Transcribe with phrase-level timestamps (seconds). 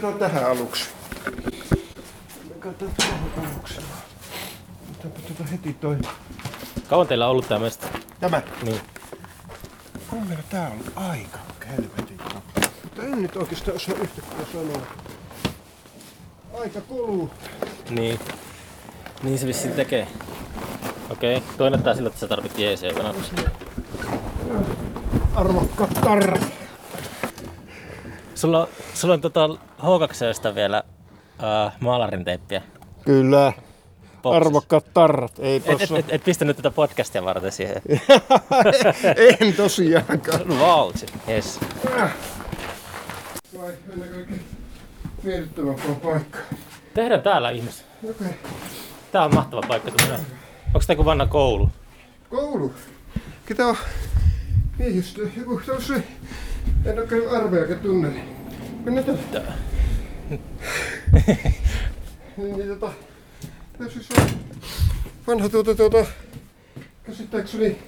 [0.00, 0.88] Katsotaan tähän aluksi.
[2.58, 3.80] Katsotaan tuohon aluksi.
[4.90, 5.96] Otetaanpa tuota heti toi.
[6.88, 7.86] Kauan teillä on ollut tämä mesta?
[8.20, 8.42] Tämä.
[8.62, 8.80] Niin.
[10.12, 11.38] On meillä tää ollut aika
[11.68, 12.18] helvetin.
[12.84, 14.86] Mutta en nyt oikeastaan osaa yhtäkkiä sanoa.
[16.60, 17.30] Aika kuluu.
[17.90, 18.18] Niin.
[19.22, 20.08] Niin se vissiin tekee.
[21.10, 21.36] Okei.
[21.36, 21.48] Okay.
[21.56, 23.14] Toinen tää sillä, että sä tarvit jeesiä tänään.
[25.34, 26.66] Arvokkaat tarrat.
[28.34, 29.50] Sulla, sulla on tota
[29.86, 30.82] H2 vielä
[31.38, 32.62] uh, maalarin teippiä.
[33.04, 33.52] Kyllä.
[34.24, 35.32] Arvokkaat tarrat.
[35.38, 35.98] Ei Et, et, tossa.
[35.98, 37.82] et, et pistänyt tätä podcastia varten siihen.
[39.40, 40.48] en tosiaankaan.
[40.48, 40.90] Wow,
[41.28, 41.60] yes.
[43.58, 43.72] Vai
[45.22, 46.40] miellyttävämpää paikkaa?
[46.94, 47.84] Tehdään täällä ihmis.
[48.10, 48.34] Okei.
[49.12, 49.90] Tää on mahtava paikka.
[50.74, 51.70] Onks tää joku vanha koulu?
[52.30, 52.72] Koulu.
[53.46, 53.76] Ketä on
[54.78, 55.28] miehistö?
[55.36, 56.04] Joku tämmösen...
[56.84, 58.08] En oo käynyt armeijakaan tunne.
[58.84, 59.54] Mennään tähän.
[62.36, 62.92] Niin tota...
[63.78, 64.26] Tää siis on
[65.26, 66.06] vanha tuota tuota...
[67.06, 67.78] Käsittääkseni...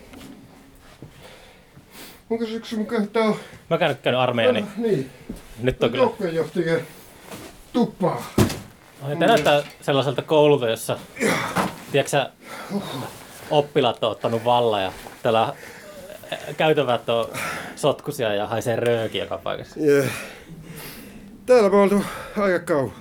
[2.31, 3.35] Onko se yksi mukaan tää on...
[3.35, 3.39] Mä
[3.71, 5.11] oon käynyt, käynyt armeijan, niin Niin.
[5.61, 6.03] nyt on kyllä...
[6.05, 6.87] Joukkojenjohtajien
[7.73, 8.33] tuppaa.
[9.03, 10.99] Ai, Tää näyttää sellaiselta koululta, jossa
[11.93, 12.27] tiedätkö,
[13.51, 14.93] oppilaat on ottanut vallan ja
[15.23, 15.55] täällä
[16.57, 17.29] käytävät on
[17.77, 19.81] sotkusia ja haisee rööki joka paikassa.
[19.81, 20.07] Yeah.
[21.49, 22.05] Täällä mä oon oltu
[22.37, 22.93] aika kauan.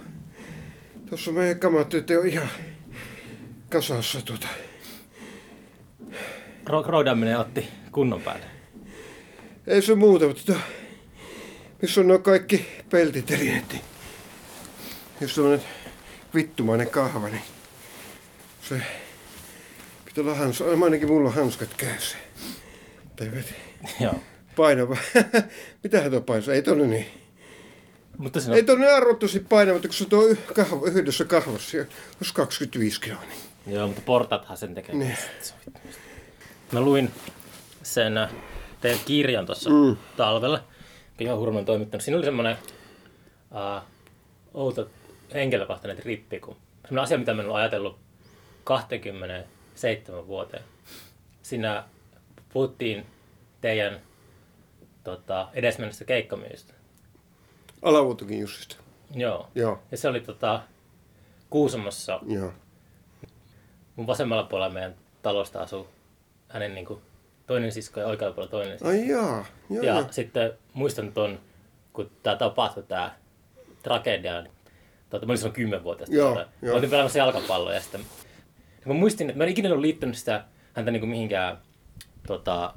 [1.09, 2.49] Tuossa meidän kamat nyt on ihan
[3.69, 4.47] kasassa tuota.
[6.65, 8.45] Ro- otti kunnon päälle.
[9.67, 10.59] Ei se muuta, mutta tota,
[11.81, 13.71] missä on nuo kaikki peltitelineet.
[13.71, 13.81] niin
[15.21, 15.61] Jos tämmönen
[16.35, 17.43] vittumainen kahva, niin
[18.61, 18.81] se
[20.05, 20.61] pitää olla hans...
[20.61, 22.17] Ainakin mulla on hanskat kädessä.
[23.99, 24.15] Joo.
[24.55, 24.97] Painava.
[25.83, 26.53] Mitähän tuo painaa?
[26.53, 27.26] Ei tonne niin.
[28.17, 30.23] Mutta siinä Ei on, tonne arvottosi painava, mutta kun se tuo
[30.55, 31.77] kahva, yhdessä kahvassa,
[32.17, 33.21] olisi 25 kiloa.
[33.21, 33.75] Niin.
[33.75, 34.95] joo, mutta portathan sen tekee.
[34.95, 35.17] Niin.
[36.71, 37.11] Mä luin
[37.83, 38.29] sen äh,
[38.81, 39.97] teidän kirjan tuossa Mm.
[40.17, 40.63] talvella.
[41.17, 42.03] Piha Hurman toimittanut.
[42.03, 42.57] Siinä oli semmoinen
[43.51, 43.81] uh,
[44.53, 44.89] outo
[45.33, 47.99] henkilökohtainen trippi, kun semmoinen asia, mitä mä en ajatellut
[48.63, 50.63] 27 vuoteen.
[51.41, 51.83] Siinä
[52.53, 53.05] puhuttiin
[53.61, 53.99] teidän
[55.03, 56.73] tota, edesmennestä keikkamyystä.
[57.81, 58.75] Alavuotokin Jussista.
[59.15, 59.47] Joo.
[59.55, 60.61] Joo, Ja se oli tota,
[61.49, 62.19] Kuusamossa.
[62.27, 62.53] joo.
[63.95, 65.87] Mun vasemmalla puolella meidän talosta asuu
[66.49, 67.01] hänen niin kuin,
[67.47, 68.87] toinen sisko ja oikealla puolella toinen sisko.
[68.87, 70.05] Ai jaa, joo, Ja joo.
[70.11, 71.39] sitten muistan ton,
[71.93, 73.15] kun tämä tapahtui, tämä
[73.83, 74.53] tragedia, niin
[75.09, 76.09] tota, mä olin silloin kymmenvuotias.
[76.09, 76.77] Joo, Mä joo.
[76.77, 78.01] olin pelaamassa jalkapalloa ja sitten
[78.85, 81.57] mä muistin, että mä en ikinä ollut liittynyt sitä häntä niin kuin mihinkään
[82.27, 82.73] tota,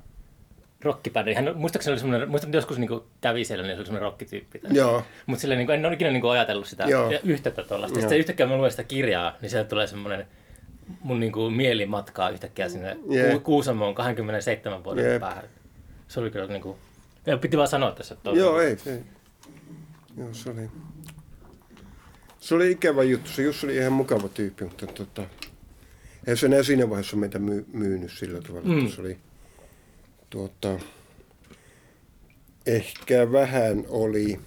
[0.82, 1.36] rockibändiin.
[1.36, 4.58] Hän muistaakseni oli semmoinen, muistan, joskus niin kuin kävi siellä, niin se oli semmoinen rockityyppi.
[4.58, 7.12] Tai- Joo, Mutta silleen, niin kuin, en ole ikinä niin kuin, ajatellut sitä Joo.
[7.24, 8.00] yhteyttä tuollaista.
[8.00, 10.26] Sitten yhtäkkiä mä luen sitä kirjaa, niin sieltä tulee semmoinen
[11.00, 12.96] mun niin kuin, mieli matkaa yhtäkkiä sinne.
[13.32, 15.20] Ku- Kuusamoon 27 vuoden Jep.
[15.20, 15.44] päähän.
[16.08, 16.76] Se oli kyllä niin kuin,
[17.26, 18.14] ja piti vaan sanoa tässä.
[18.14, 19.02] Että joo, ei, ei.
[20.16, 20.68] Joo, se oli...
[22.40, 23.30] Se oli ikävä juttu.
[23.30, 25.22] Se Jussi oli ihan mukava tyyppi, mutta tota...
[26.26, 28.68] Ei se enää siinä vaiheessa meitä myy- myynyt sillä tavalla.
[28.68, 28.78] Mm.
[28.80, 29.18] että se oli...
[30.30, 30.80] Tuota...
[32.66, 34.40] Ehkä vähän oli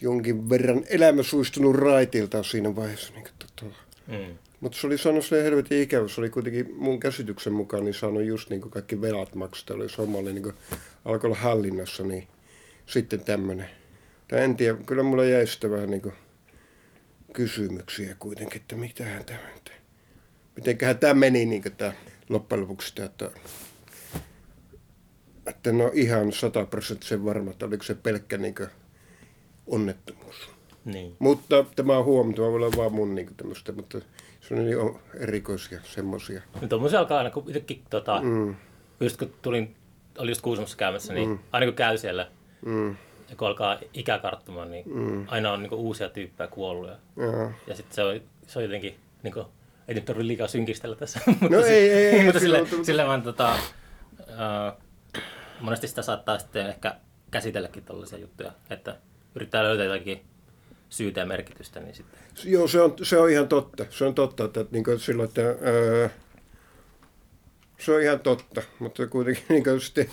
[0.00, 3.12] jonkin verran elämä suistunut raitilta siinä vaiheessa.
[3.12, 3.74] Niin, tota,
[4.10, 4.38] Mm.
[4.60, 6.08] Mutta se oli saanut sille helvetin ikävä.
[6.08, 9.74] Se oli kuitenkin mun käsityksen mukaan niin saanut just niin kuin kaikki velat maksuta.
[9.74, 10.54] Oli homma oli niin kuin,
[11.04, 12.28] alkoi olla hallinnassa, niin
[12.86, 13.70] sitten tämmöinen.
[14.28, 16.14] Tai en tiedä, kyllä mulla jäi sitä vähän niin kuin
[17.32, 19.38] kysymyksiä kuitenkin, että mitähän tämä.
[20.56, 21.92] Mitenköhän tämä meni niin kuin tämä
[22.28, 23.30] loppujen lopuksi että,
[25.50, 28.54] että no ihan sataprosenttisen varma, että oliko se pelkkä niin
[29.66, 30.50] onnettomuus.
[30.84, 31.16] Niin.
[31.18, 33.98] Mutta tämä on huomattava, voi olla vaan mun niin tämmöistä, mutta
[34.40, 34.78] se on niin
[35.14, 36.42] erikoisia semmoisia.
[36.60, 38.54] No tuommoisia alkaa aina, kun itsekin tota, Mm,
[39.00, 39.76] just kun tulin,
[40.18, 41.38] oli just Kuusamossa käymässä, niin Mm.
[41.52, 42.28] aina kun käy siellä
[42.66, 42.88] mm,
[43.30, 45.24] ja kun alkaa ikä karttumaan, niin Mm.
[45.28, 46.88] aina on niin kuin, uusia tyyppejä kuollut.
[46.90, 46.96] Ja,
[47.66, 49.46] ja sitten se on, se on jotenkin, niin kuin,
[49.88, 51.20] ei nyt tarvitse liikaa synkistellä tässä.
[51.40, 54.72] mutta No ei, ei, ei, mutta sille, sille vaan tota, äh,
[55.60, 56.96] monesti sitä saattaa sitten ehkä
[57.30, 58.96] käsitelläkin tällaisia juttuja, että
[59.34, 60.20] yrittää löytää jotakin
[60.88, 63.86] syytä ja merkitystä, niin sitten Joo, se on, se on ihan totta.
[63.90, 66.10] Se on totta, että niin kuin silloin, että ää,
[67.78, 70.06] se on ihan totta, mutta kuitenkin niin kuin sitten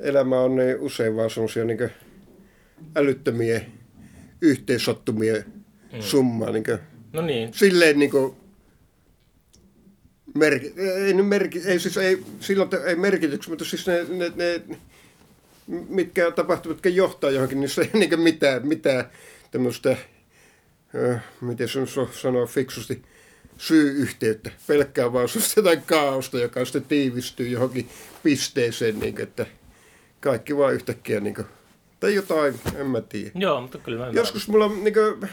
[0.00, 1.90] elämä on niin usein vaan semmoisia niin
[2.96, 3.60] älyttömiä
[4.40, 5.34] yhteensattumia
[5.92, 6.00] mm.
[6.00, 6.50] summaa.
[6.50, 6.78] Niin kuin,
[7.12, 8.36] No niin, silleen niin kuin,
[10.34, 14.32] merki, ei, nyt merki, ei siis ei, silloin te- ei merkityksi, mutta siis ne, ne,
[14.36, 14.78] ne
[15.88, 19.04] mitkä tapahtumat, mitkä johtaa johonkin, niin se ei niin mitään, mitään
[19.50, 19.96] tämmöistä,
[21.10, 21.80] äh, miten se
[22.12, 23.02] sanoo fiksusti,
[23.58, 24.50] syy-yhteyttä.
[24.66, 27.88] Pelkkää vaan jotain kaaosta, joka sitten tiivistyy johonkin
[28.22, 29.46] pisteeseen, niin kuin, että
[30.20, 31.46] kaikki vaan yhtäkkiä, niin kuin,
[32.00, 33.30] tai jotain, en mä tiedä.
[33.34, 35.30] Joo, mutta kyllä mä Joskus mulla, niin kuin,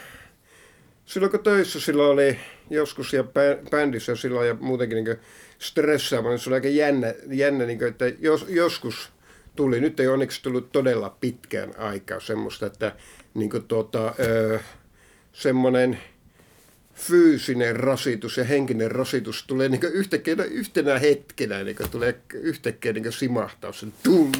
[1.05, 3.23] silloin kun töissä silloin oli joskus ja
[3.71, 5.17] bändissä silloin ja muutenkin niin
[5.59, 9.09] stressaava, niin se oli aika jännä, jännä niin kuin, että jos, joskus
[9.55, 12.95] tuli, nyt ei onneksi tullut todella pitkään aikaa semmoista, että
[13.33, 14.59] niin kuin, tuota, öö,
[15.33, 15.99] semmoinen
[16.93, 23.11] fyysinen rasitus ja henkinen rasitus tulee niin yhtäkkiä no, yhtenä hetkenä, niin tulee yhtäkkiä niin
[23.11, 24.31] simahtaus, tum,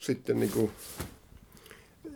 [0.00, 0.72] sitten niin kuin,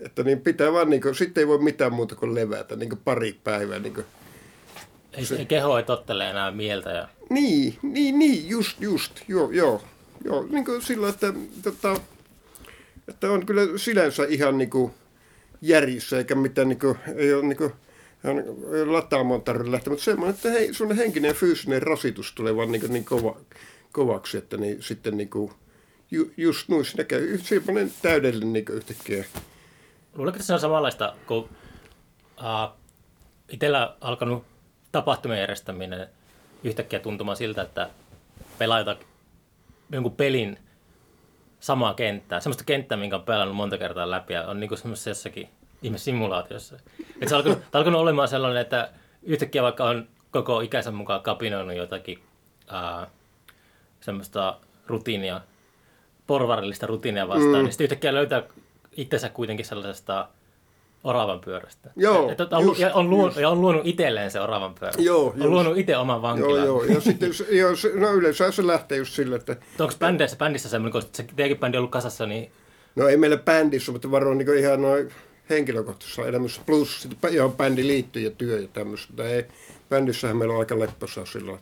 [0.00, 3.00] että niin pitää vaan, niin kuin, sitten ei voi mitään muuta kuin levätä niin kuin
[3.04, 3.78] pari päivää.
[3.78, 4.06] Niin kuin.
[5.16, 6.90] Ei, se, keho ei tottele enää mieltä.
[6.90, 7.08] Ja...
[7.30, 9.82] Niin, niin, niin, just, just, joo, joo.
[10.24, 11.32] joo niin kuin sillä, että,
[11.62, 12.00] tota,
[13.08, 14.92] että on kyllä sinänsä ihan niin kuin
[15.62, 17.72] järjissä, eikä mitään, niin kuin, ei ole niin kuin,
[18.86, 22.92] lataamaan tarvitse lähteä, mutta semmoinen, että hei, sun henkinen ja fyysinen rasitus tulee vaan niin,
[22.92, 23.36] niin kova,
[23.92, 25.52] kovaksi, että niin, sitten niin kuin,
[26.10, 29.24] ju, just noissa näkee semmoinen täydellinen niin yhtäkkiä
[30.14, 31.48] Luuletko, että se on samanlaista, kun
[32.38, 32.76] uh,
[33.48, 34.44] itsellä alkanut
[34.96, 36.06] tapahtumien järjestäminen
[36.64, 37.90] yhtäkkiä tuntumaan siltä, että
[38.58, 38.96] pelaa
[39.92, 40.58] jonkun pelin
[41.60, 45.48] samaa kenttää, semmoista kenttää, minkä on pelannut monta kertaa läpi ja on niin semmoisessa jossakin
[45.82, 46.76] ihmissimulaatiossa.
[47.00, 48.90] Että se on alkanut, alkanut olemaan sellainen, että
[49.22, 52.18] yhtäkkiä vaikka on koko ikäisen mukaan kapinoinut jotakin
[52.68, 53.06] uh,
[54.00, 55.40] semmoista rutiinia,
[56.26, 57.62] porvarillista rutiinia vastaan, mm.
[57.62, 58.42] niin sitten yhtäkkiä löytää
[58.96, 60.28] itsensä kuitenkin sellaisesta
[61.06, 61.90] oravan pyörästä.
[61.96, 64.92] Joo, että on, just, ja, on luonut, ja on luonut itselleen se oravan pyörä.
[64.98, 65.48] Joo, on just.
[65.48, 66.64] luonut itse oman vankilan.
[66.64, 66.94] Joo, joo.
[66.94, 69.56] Ja sitten, joo, no yleensä se lähtee just sille, että...
[69.80, 72.50] Onko bändissä, bändissä semmoinen, kun se teidänkin bändi on ollut kasassa, niin...
[72.96, 75.10] No ei meillä bändissä, mutta varoin niin ihan noin
[75.50, 76.60] henkilökohtaisessa elämässä.
[76.66, 79.06] Plus sitten johon bändi liittyy ja työ ja tämmöistä.
[79.08, 79.44] Mutta ei,
[79.88, 81.58] bändissähän meillä on aika lepposaa sillä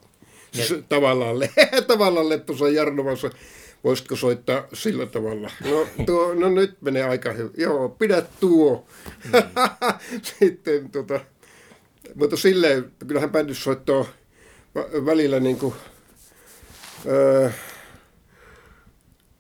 [0.55, 1.51] Siis tavallaan, le-
[1.87, 3.31] tavallaan lepposaa Jarnovassa
[3.85, 5.51] voisitko soittaa sillä tavalla?
[5.71, 7.53] No, tuo, no nyt menee aika hyvin.
[7.57, 8.87] Joo, pidä tuo.
[9.25, 9.33] Mm.
[10.41, 11.21] Sitten tota,
[12.15, 14.05] mutta silleen, kyllähän bändi soittaa
[15.05, 15.75] välillä niin kuin,
[17.07, 17.51] öö,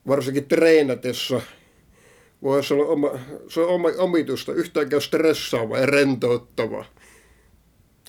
[0.06, 1.40] varsinkin treenatessa,
[2.42, 3.10] voisi olla oma,
[3.48, 6.84] se on oma, omitusta, yhtäänkään stressaava ja rentouttava.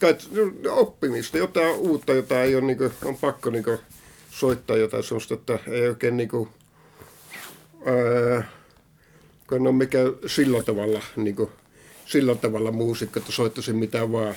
[0.01, 0.15] Kai,
[0.69, 3.79] oppimista, jotain uutta, jota ei ole, niin kuin, on pakko niin kuin,
[4.39, 6.49] soittaa jotain sellaista, että ei oikein niinku,
[7.85, 8.49] ää,
[9.47, 11.51] kun en ole mikään sillä tavalla, niinku,
[12.05, 14.35] sillä tavalla muusikko, että soittaisi mitä vaan.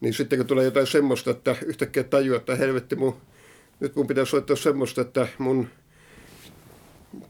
[0.00, 3.16] Niin sitten kun tulee jotain semmoista, että yhtäkkiä tajua, että helvetti mun,
[3.80, 5.68] nyt mun pitää soittaa semmoista, että mun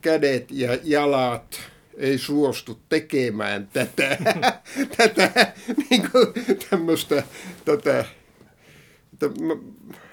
[0.01, 1.61] kädet ja jalat
[1.97, 4.17] ei suostu tekemään tätä,
[4.97, 5.53] tätä
[5.91, 6.27] niin kuin
[6.71, 7.23] tämmöistä,
[7.65, 8.05] tätä,
[9.27, 9.57] että mä,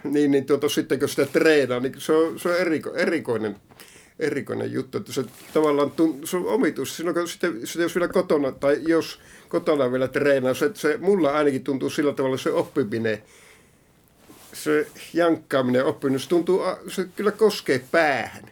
[0.04, 3.56] niin, niin tuota, sitten kun sitä treenaa, niin se on, se on eriko, erikoinen,
[4.19, 5.24] erikoinen juttu, että se
[5.54, 6.98] tavallaan tunt, se on omitus.
[6.98, 9.19] Silloin kun sitten, sitten jos vielä kotona, tai jos
[9.50, 13.24] kotona vielä treenaa, se, se mulla ainakin tuntuu sillä tavalla se oppiminen,
[14.54, 18.44] se jankkaaminen oppiminen, se tuntuu, se kyllä koskee päähän.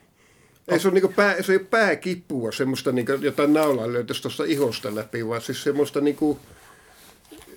[0.68, 4.44] Ei se ole, niin pää, se ei ole pääkipua, semmoista niin jotain naulaa löytäisi tuosta
[4.44, 6.40] ihosta läpi, vaan siis semmoista niin kuin,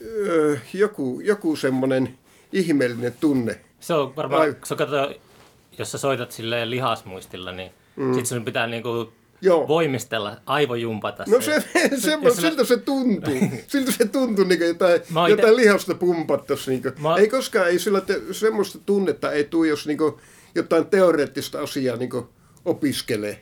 [0.02, 2.18] öö, joku, joku semmoinen
[2.52, 3.60] ihmeellinen tunne.
[3.80, 4.54] Se on varmaan, Ai...
[4.68, 5.14] kun katsoo,
[5.78, 8.14] jos sä soitat silleen lihasmuistilla, niin mm.
[8.14, 9.68] sit sun pitää niinku Joo.
[9.68, 13.34] voimistella, aivojumpata No se, se, se, se siltä se tuntuu.
[13.66, 15.30] siltä se tuntuu, niin kuin jotain, ite...
[15.30, 16.70] jotain lihasta pumpattaisi.
[16.70, 17.16] Niin Mä...
[17.16, 20.14] Ei koskaan, ei sillä, että semmoista tunnetta ei tule, jos niin kuin,
[20.54, 22.24] jotain teoreettista asiaa niin kuin,
[22.64, 23.40] opiskelee.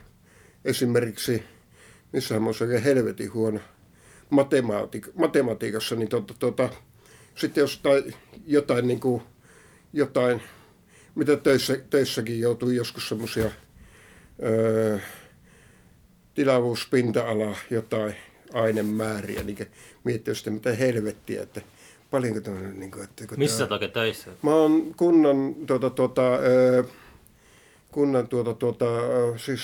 [0.65, 1.43] Esimerkiksi,
[2.13, 3.61] missä on oikein helvetin huono
[4.31, 6.69] matematiik- matematiikassa, niin tuota, tuota,
[7.37, 8.15] sitten jos jotain,
[8.47, 9.23] jotain niin kuin,
[9.93, 10.43] jotain,
[11.15, 13.51] mitä töissä, töissäkin joutuu joskus semmoisia
[16.35, 18.15] tilavuuspinta-ala, jotain
[18.53, 19.59] ainemääriä, niin
[20.05, 21.61] miettii sitten mitä helvettiä, että
[22.11, 22.81] paljonko tämmöinen...
[22.81, 24.31] Niin kuin, että, kun Missä tämä, töissä?
[24.43, 26.23] Mä oon kunnan, tuota, tuota,
[27.93, 28.87] kunnan, tuota, tuota,
[29.37, 29.61] siis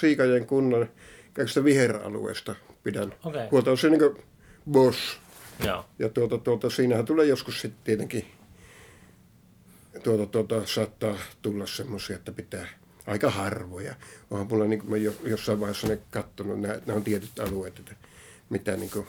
[0.00, 0.88] Siikajen kunnan
[1.32, 3.48] kaikista viheralueesta pidän okay.
[3.50, 3.70] huolta.
[3.70, 4.24] On se niin kuin
[4.70, 5.20] boss.
[5.98, 8.24] Ja tuota, tuota, siinähän tulee joskus sitten tietenkin
[10.02, 12.66] tuota, tuota, saattaa tulla semmoisia, että pitää
[13.06, 13.94] aika harvoja.
[14.30, 17.78] Onhan mulla niin kuin mä jo, jossain vaiheessa ne katsonut, nämä, nämä on tietyt alueet,
[17.78, 17.94] että
[18.50, 19.06] mitä niin kuin,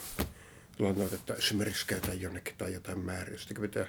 [0.79, 3.37] lannoitetta esimerkiksi käytetään jonnekin tai jotain määriä.
[3.37, 3.85] Sitten pitää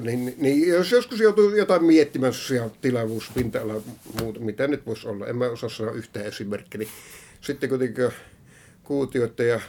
[0.00, 3.82] Niin, niin, jos joskus joutuu jotain miettimään siellä tilavuus, pinta-ala,
[4.20, 6.88] muuta, mitä nyt voisi olla, en mä osaa sanoa yhtään esimerkkiä, niin
[7.40, 8.10] sitten kuitenkin
[8.82, 9.60] kuutioiden ja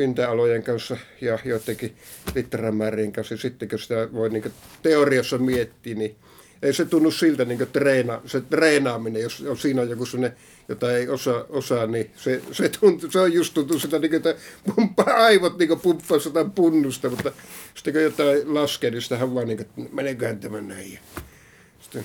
[0.00, 1.96] pinta-alojen kanssa ja joidenkin
[2.34, 4.52] litteramäärien kanssa, sitten kun sitä voi niin
[4.82, 6.16] teoriassa miettiä, niin
[6.62, 10.38] ei se tunnu siltä niin treena, se treenaaminen, jos, jos siinä on joku sellainen,
[10.68, 14.16] jota ei osaa, osaa niin se, se, tuntuu, se on just tuntuu sitä, niin kuin,
[14.16, 17.32] että pumppaa aivot niin pumppaa sitä punnusta, mutta
[17.74, 20.98] sitten kun jotain laskee, niin sitähän vaan niin kuin, meneköhän tämä näin.
[21.80, 22.04] Sitten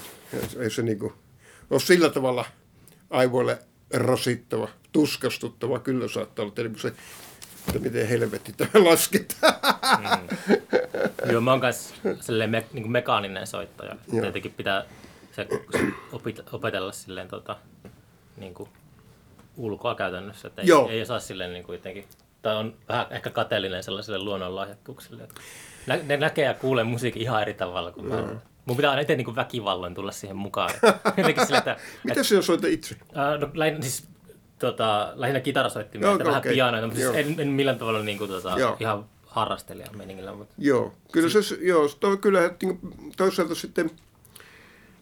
[0.60, 1.14] ei se niin kuin,
[1.70, 2.46] ole sillä tavalla
[3.10, 3.60] aivoille
[3.94, 6.94] rasittava, tuskastuttava, kyllä saattaa olla, että se
[7.68, 10.22] että miten helvetti tämä lasketaan.
[11.32, 13.96] Joo, mä oon kanssa silleen me, niin mekaaninen soittaja.
[14.12, 14.22] Joo.
[14.22, 14.84] Tietenkin pitää
[15.32, 15.48] se
[16.12, 17.56] opit, opetella silleen tota,
[18.38, 18.70] niin kuin
[19.58, 20.48] ulkoa käytännössä.
[20.48, 20.90] Että ei, Joo.
[20.90, 22.06] ei osaa silleen niin kuin jotenkin,
[22.42, 25.24] tai on vähän ehkä kateellinen sellaisille luonnonlahjakkuuksille.
[25.24, 25.42] Että
[25.88, 28.24] nä, ne näkee ja kuulee musiikin ihan eri tavalla kuin mä.
[28.66, 30.70] Mun pitää aina itse niin kuin väkivalloin tulla siihen mukaan.
[31.18, 32.96] Jotenkin sille, että, Mitä sinä soitat itse?
[33.16, 33.48] Ää, no,
[33.82, 34.08] siis,
[34.60, 36.54] tota, lähinnä kitarasoittimia, että vähän okei.
[36.54, 38.78] pianoita, mutta siis en, en, millään tavalla niin kuin, tota, Joo.
[38.80, 40.34] ihan harrastelija meningillä.
[40.34, 40.56] Mutta...
[40.58, 42.40] Joo, kyllä se, joo, to, kyllä
[43.18, 43.92] toisaalta sitten,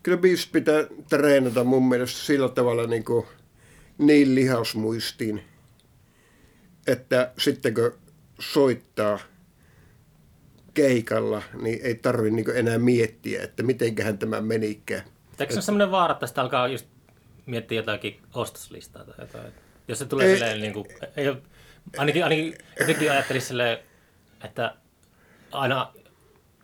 [0.04, 3.26] kyllä biisit pitää treenata mun mielestä sillä tavalla niin, kuin,
[3.98, 5.44] niin lihasmuistiin,
[6.88, 7.92] että sitten kun
[8.40, 9.20] soittaa
[10.74, 15.04] keikalla, niin ei tarvi niin enää miettiä, että mitenköhän tämä menikään.
[15.40, 16.86] Eikö se ole sellainen vaara, että sitä alkaa just
[17.46, 19.54] miettiä jotakin ostoslistaa tai jotain?
[19.88, 20.34] Jos se tulee Ei.
[20.34, 20.86] silleen, niin kuin,
[21.18, 21.38] ei ole,
[21.98, 23.78] ainakin, ainakin jotenkin ajattelisi silleen,
[24.44, 24.76] että
[25.52, 25.94] aina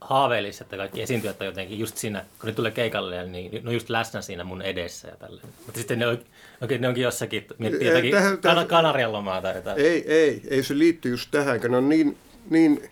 [0.02, 3.74] haaveilisi, että kaikki esiintyjät on jotenkin just siinä, kun ne tulee keikalle, niin ne on
[3.74, 5.48] just läsnä siinä mun edessä ja tälleen.
[5.66, 6.20] Mutta sitten ne, on,
[6.62, 9.80] oikein, ne onkin jossakin, miettii Ei, jotakin tähän- tähän- kana, Kanarian lomaa tai jotain.
[9.80, 12.18] Ei, ei, ei se liittyy just tähän, kun ne on niin,
[12.50, 12.90] niin,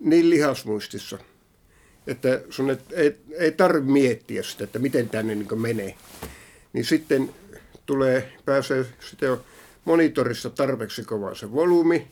[0.00, 1.18] niin lihasmuistissa,
[2.06, 5.94] että sun et, ei, ei tarvitse miettiä sitä, että miten tänne niin menee.
[6.72, 7.34] Niin sitten
[7.86, 9.44] tulee, pääsee sitten jo
[9.84, 12.06] monitorissa tarpeeksi kova se volyymi,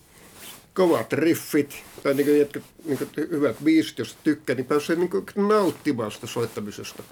[0.74, 5.10] kovat riffit, tai niin jotka, niin hyvät biisit, jos tykkää, niin pääsee niin
[5.48, 7.02] nauttimaan sitä soittamisesta.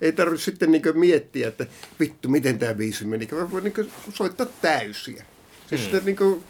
[0.00, 1.66] Ei tarvitse sitten niin miettiä, että
[2.00, 5.24] vittu, miten tämä biisi meni, vaan voi niin soittaa täysiä.
[5.68, 6.44] Siis sitten, niin kuin,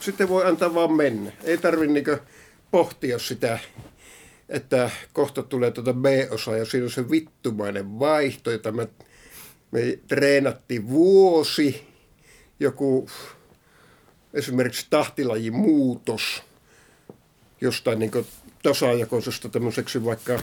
[0.00, 1.32] sitten voi antaa vaan mennä.
[1.44, 2.18] Ei tarvitse niin
[2.70, 3.58] pohtia sitä,
[4.48, 8.88] että kohta tulee tuota B-osa ja siinä on se vittumainen vaihto, jota me,
[9.74, 11.86] me treenattiin vuosi,
[12.60, 13.08] joku
[14.34, 16.42] esimerkiksi tahtilajin muutos
[17.60, 18.10] jostain niin
[18.62, 20.38] tasajakoisesta tämmöiseksi vaikka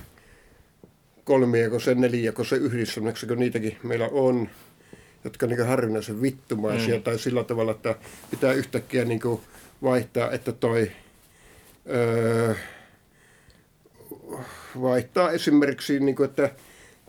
[1.24, 4.50] kolmijakoisen, nelijakoisen yhdistelmäksi, kun niitäkin meillä on,
[5.24, 7.04] jotka on niin harvinaisen vittumaisia, mm.
[7.04, 7.96] tai sillä tavalla, että
[8.32, 9.22] pitää yhtäkkiä niin
[9.84, 10.92] vaihtaa, että toi
[11.90, 12.56] öö,
[14.82, 16.50] vaihtaa esimerkiksi, niin kuin, että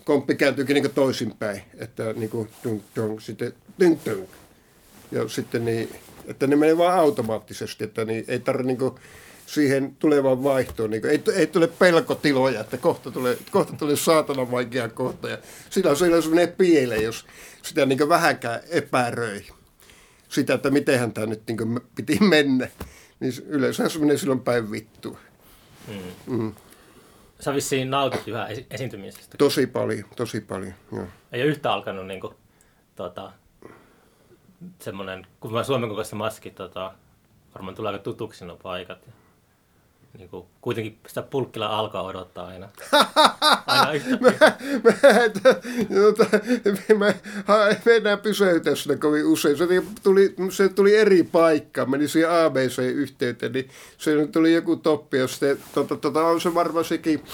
[0.04, 4.26] komppi kääntyykin niin toisinpäin, että niin kuin, tung, tung, sitten tung, tung.
[5.12, 5.94] Ja sitten niin,
[6.26, 8.92] että ne menee vaan automaattisesti, että niin, ei tarvitse niin
[9.46, 14.50] siihen tulevaan vaihtoon, niin kuin, ei, ei tule pelkotiloja, että kohta tulee, kohta tulee saatana
[14.50, 15.28] vaikea kohta.
[15.28, 15.38] Ja
[15.70, 17.26] silloin se menee pieleen, jos
[17.62, 19.44] sitä niin vähänkään epäröi
[20.28, 22.68] sitä, että mitenhän tämä nyt niin piti mennä.
[23.20, 25.18] Niin yleensä se menee silloin päin vittua.
[25.88, 26.36] Mm.
[26.36, 26.52] Mm.
[27.42, 29.38] Sä vissiin nautit yhä esi- esiintymisestä.
[29.38, 31.06] Tosi paljon, tosi paljon, joo.
[31.32, 32.34] Ei ole yhtä alkanut niin kuin,
[32.96, 33.32] tota,
[34.78, 36.94] semmoinen, kun mä Suomen kokoista maski, tota,
[37.54, 39.08] varmaan tulee aika tutuksi nuo paikat.
[40.18, 42.68] Niin kuin, kuitenkin sitä pulkkila alkaa odottaa aina.
[43.66, 44.32] aina yhtä, mä,
[44.84, 44.92] mä,
[45.90, 46.26] jota,
[46.98, 47.14] mä,
[47.48, 49.56] mä enää pysäytä sitä kovin usein.
[49.56, 49.66] Se
[50.02, 55.58] tuli, se tuli eri paikkaan, meni siihen ABC-yhteyteen, niin se tuli joku toppi, ja sitten
[55.74, 57.24] tota, tota, on se varmaan sekin,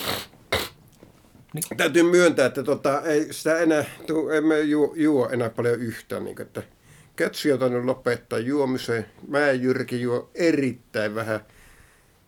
[1.52, 1.76] niin.
[1.76, 6.25] Täytyy myöntää, että tota, ei sitä enää, tuu, emme juo, juo enää paljon yhtään.
[6.25, 6.62] Niin, että
[7.18, 9.06] Kätsi on tainnut lopettaa juomiseen.
[9.28, 11.40] Mä Jyrki juo erittäin vähän.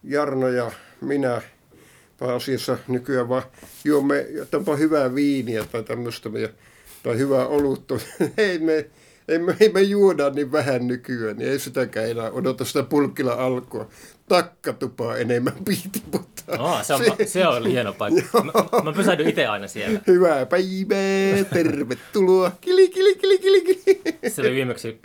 [0.05, 1.43] Jarno ja minä
[2.19, 3.43] pääasiassa nykyään vaan
[3.85, 6.31] juomme jotain hyvää viiniä tai tämmöistä
[7.03, 7.95] tai hyvää olutta.
[8.37, 8.87] ei me,
[9.29, 13.33] ei me, ei me juoda niin vähän nykyään, niin ei sitäkään enää odota sitä pulkkilla
[13.33, 13.89] alkua.
[14.29, 16.43] Takkatupaa enemmän piti, mutta...
[16.59, 18.45] Oh, se, on, se, se on hieno paikka.
[18.45, 20.01] Mä, mä pysähdyn itse aina siellä.
[20.07, 22.53] Hyvää päivää, tervetuloa.
[22.61, 24.01] Kili, kili, kili, kili, kili.
[24.29, 25.01] Se oli viimeksi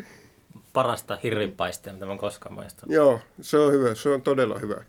[0.75, 2.95] parasta hirvipaistia, mitä mä oon koskaan maistanut.
[2.95, 4.83] Joo, se on hyvä, se on todella hyvä.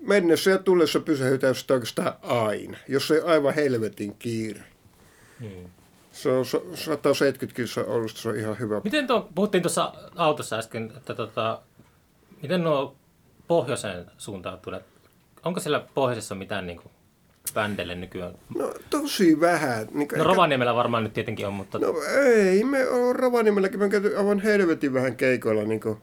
[0.00, 4.62] Mennessä ja tullessa pysähytään sitä oikeastaan aina, jos ei aivan helvetin kiire.
[5.40, 5.70] Hmm.
[6.12, 8.80] Se on 170 kilsaa ollut, se on ihan hyvä.
[8.84, 11.62] Miten tuo, puhuttiin tuossa autossa äsken, että tota,
[12.42, 12.96] miten nuo
[13.48, 14.84] pohjoiseen suuntautuneet.
[15.44, 16.92] Onko siellä pohjoisessa mitään niin kuin,
[17.54, 18.34] bändelle nykyään?
[18.58, 19.88] No tosi vähän.
[19.94, 21.94] Niin No Rovaniemellä varmaan nyt tietenkin on, mutta No
[22.24, 25.98] ei, me on Rovaniemelläkin, me on käyty aivan helvetin vähän keikoilla, niin kuin,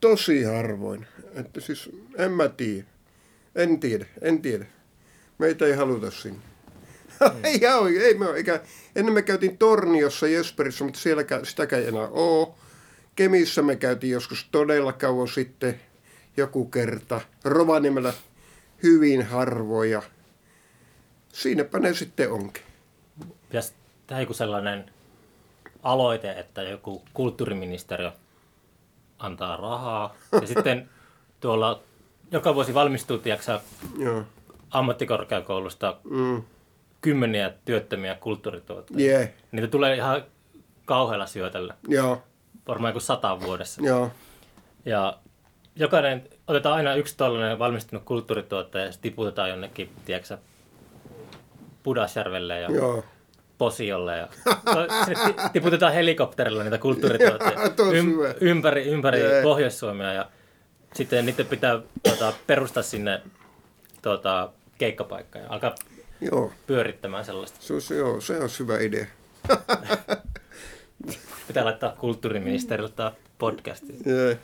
[0.00, 1.06] tosi harvoin.
[1.34, 2.84] Että siis en mä tiedä.
[3.54, 4.66] En tiedä, en tiedä.
[5.38, 6.40] Meitä ei haluta sinne.
[7.44, 8.60] ei, ei, ei me ole, eikä,
[8.96, 12.48] ennen me käytiin Torniossa Jesperissä, mutta siellä sitäkään ei enää ole.
[13.16, 15.80] Kemissä me käytiin joskus todella kauan sitten
[16.36, 17.20] joku kerta.
[17.44, 18.12] Rovaniemellä
[18.82, 20.02] hyvin harvoja.
[21.32, 22.62] Siinäpä ne sitten onkin.
[23.48, 23.72] pitäisi
[24.06, 24.90] tehdä joku sellainen
[25.82, 28.12] aloite, että joku kulttuuriministeriö
[29.18, 30.90] antaa rahaa ja sitten
[31.40, 31.82] tuolla
[32.32, 33.60] joka vuosi valmistuu, tiedätkö,
[33.98, 34.22] Joo.
[34.70, 36.42] ammattikorkeakoulusta Mm.
[37.00, 39.02] kymmeniä työttömiä kulttuurituotteita.
[39.02, 39.28] Yeah.
[39.52, 40.22] Niitä tulee ihan
[40.84, 42.22] kauhealla syötellä, Joo.
[42.68, 43.82] varmaan kuin sata vuodessa.
[43.84, 44.10] Joo.
[44.84, 45.18] Ja
[45.76, 50.38] jokainen, otetaan aina yksi tällainen valmistunut kulttuurituote ja se tiputetaan jonnekin, tiedätkö,
[51.88, 53.04] Pudasjärvelle ja Joo.
[53.58, 54.28] Posiolle ja
[55.06, 58.34] ti- tiputetaan helikopterilla niitä kulttuurituotteita hyvä.
[58.40, 59.42] ympäri, ympäri Jee.
[59.42, 60.30] Pohjois-Suomea ja
[60.94, 63.22] sitten niiden pitää tuota, perustaa sinne
[64.02, 65.74] tuota, keikkapaikka ja alkaa
[66.20, 66.52] Joo.
[66.66, 67.58] pyörittämään sellaista.
[67.60, 69.06] Se on, joo, se on hyvä idea.
[71.48, 73.94] Pitää laittaa kulttuuriministeriltä podcasti.
[74.06, 74.38] Yeah.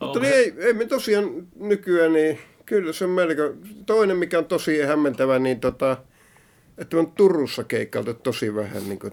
[0.00, 1.24] Mutta niin ei, ei me tosiaan
[1.56, 2.38] nykyään, niin
[2.70, 3.42] kyllä se on melko...
[3.86, 5.96] Toinen, mikä on tosi hämmentävä, niin tota,
[6.78, 8.88] että on Turussa keikkailtu tosi vähän.
[8.88, 9.12] Niin kuin,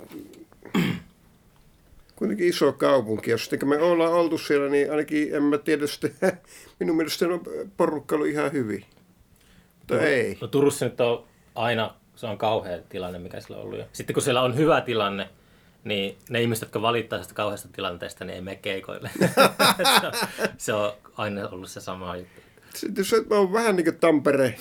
[2.16, 3.32] kuitenkin iso kaupunki.
[3.32, 6.12] Ja sitten kun me ollaan oltu siellä, niin ainakin en mä tiedä sitten,
[6.80, 7.42] minun mielestä on
[7.78, 8.86] porukka ollut ihan hyvin.
[9.80, 10.38] Mutta ei.
[10.42, 11.24] No Turussa nyt on
[11.56, 13.80] aina, se on kauhea tilanne, mikä sillä on ollut.
[13.94, 15.30] Sitten kun siellä on hyvä tilanne,
[15.84, 19.10] niin ne ihmiset, jotka valittaa sitä kauheasta tilanteesta, niin ei mene keikoille.
[20.00, 20.14] se, on,
[20.58, 22.47] se on aina ollut se sama juttu.
[22.77, 24.55] Sitten se on vähän niin kuin Tampere,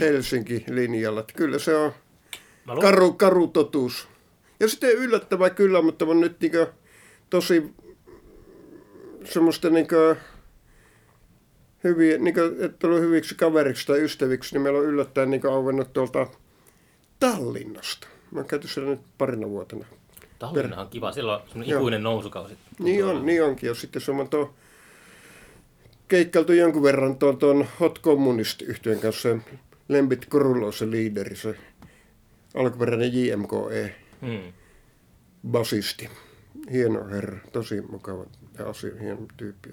[0.00, 1.20] Helsinki linjalla.
[1.20, 1.92] Että kyllä se on
[2.80, 4.08] karu, karu totuus.
[4.60, 6.52] Ja sitten yllättävää kyllä, mutta on nyt niin
[7.30, 7.74] tosi
[9.24, 9.86] semmoista niin
[11.84, 15.92] hyviä, niin kuin, että on hyviksi kaveriksi tai ystäviksi, niin meillä on yllättäen niin auennut
[15.92, 16.26] tuolta
[17.20, 18.06] Tallinnasta.
[18.30, 19.86] Mä oon käyty siellä nyt parina vuotena.
[20.38, 22.54] Tallinna on kiva, silloin on semmoinen ikuinen nousukausi.
[22.78, 23.66] Niin on, niin onkin.
[23.66, 24.54] Ja sitten se on tuo
[26.12, 29.28] keikkailtu jonkun verran tuon, tuon Hot Communist yhtyön kanssa.
[29.88, 31.54] Lembit Kurulo se liideri, se
[32.54, 34.52] alkuperäinen JMKE Hmm.
[35.48, 36.10] basisti.
[36.72, 38.26] Hieno herra, tosi mukava
[38.58, 39.70] ja asia, hieno tyyppi.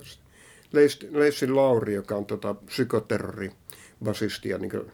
[1.12, 3.52] Leissi Lauri, joka on tota, psykoterrori
[4.04, 4.92] basisti ja niin kuin,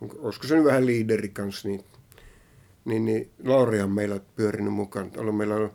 [0.00, 1.84] onko, olisiko se nyt vähän liideri kanssa, niin,
[2.84, 5.10] niin, niin Lauri on meillä pyörinyt mukaan.
[5.36, 5.72] Meillä on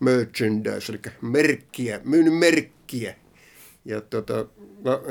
[0.00, 3.14] merchandise, eli merkkiä, myynyt merkkiä.
[3.84, 4.46] Ja, tuota,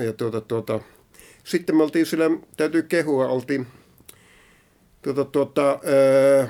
[0.05, 0.79] ja tuota, tuota,
[1.43, 2.25] sitten me oltiin sillä,
[2.57, 3.67] täytyy kehua, oltiin
[5.01, 6.47] tuota, tuota, öö,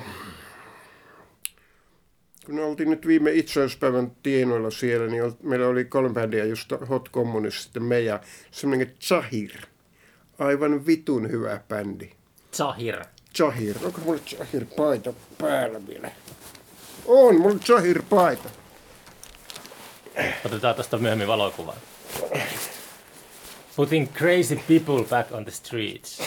[2.46, 7.08] kun me oltiin nyt viime itsenäispäivän tienoilla siellä, niin meillä oli kolme bändiä, just Hot
[7.12, 9.50] Communist, sitten me ja semmoinen Zahir.
[10.38, 12.10] Aivan vitun hyvä bändi.
[12.52, 13.04] Zahir.
[13.38, 13.76] Zahir.
[13.84, 16.10] Onko mulla Zahir paita päällä vielä?
[17.06, 18.48] On, mulla Zahir paita.
[20.44, 21.76] Otetaan tuosta myöhemmin valokuvaa.
[23.76, 26.22] Putting crazy people back on the streets.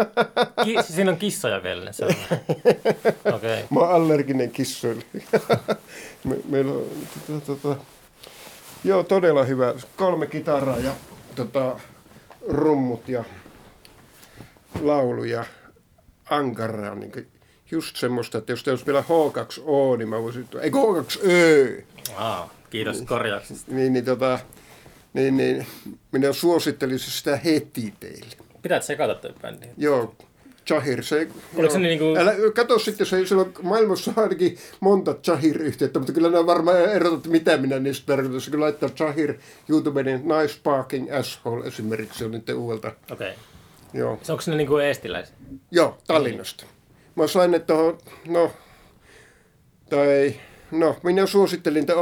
[0.64, 1.92] Ki- siinä on kissoja vielä.
[1.92, 2.10] Se on.
[3.34, 3.34] Okei.
[3.34, 3.62] Okay.
[3.70, 5.04] Mä oon allerginen kissoille.
[6.24, 6.86] Me, meillä on,
[7.26, 7.76] tota, tota,
[8.84, 9.74] joo, todella hyvä.
[9.96, 10.92] Kolme kitaraa ja
[11.34, 11.80] tota,
[12.48, 13.24] rummut ja
[14.80, 15.44] laulu ja
[16.30, 16.94] ankaraa.
[16.94, 17.26] Niin
[17.70, 20.48] just semmoista, että jos olisi vielä H2O, niin mä voisin...
[20.60, 21.82] Ei H2Ö!
[22.16, 23.72] Ah, kiitos korjauksesta.
[23.74, 24.38] Niin, niin, tota,
[25.12, 25.66] niin, niin
[26.12, 28.36] minä suosittelisin sitä heti teille.
[28.62, 29.66] Pitää sekata toi bändi.
[29.76, 30.14] Joo,
[30.66, 31.28] Chahir, se...
[31.56, 31.88] Oliko se joo.
[31.88, 36.78] niinku- Älä, kato sitten, se, siellä on maailmassa ainakin monta Chahir-yhteyttä, mutta kyllä nämä varmaan
[36.78, 38.40] erotat, mitä minä niistä tarkoitan.
[38.50, 39.34] Kun laittaa Chahir
[39.68, 42.88] YouTubeen, niin Nice Parking Asshole esimerkiksi, se on niiden uudelta.
[42.88, 43.30] Okei.
[43.30, 43.32] Okay.
[43.94, 45.34] Joo, Se onko ne niinku eestiläisiä?
[45.70, 46.64] joo Tallinnasta.
[47.14, 47.98] Mä sain ne tuohon,
[48.28, 48.52] no,
[49.90, 50.34] tai,
[50.70, 52.00] no, minä suosittelin tämä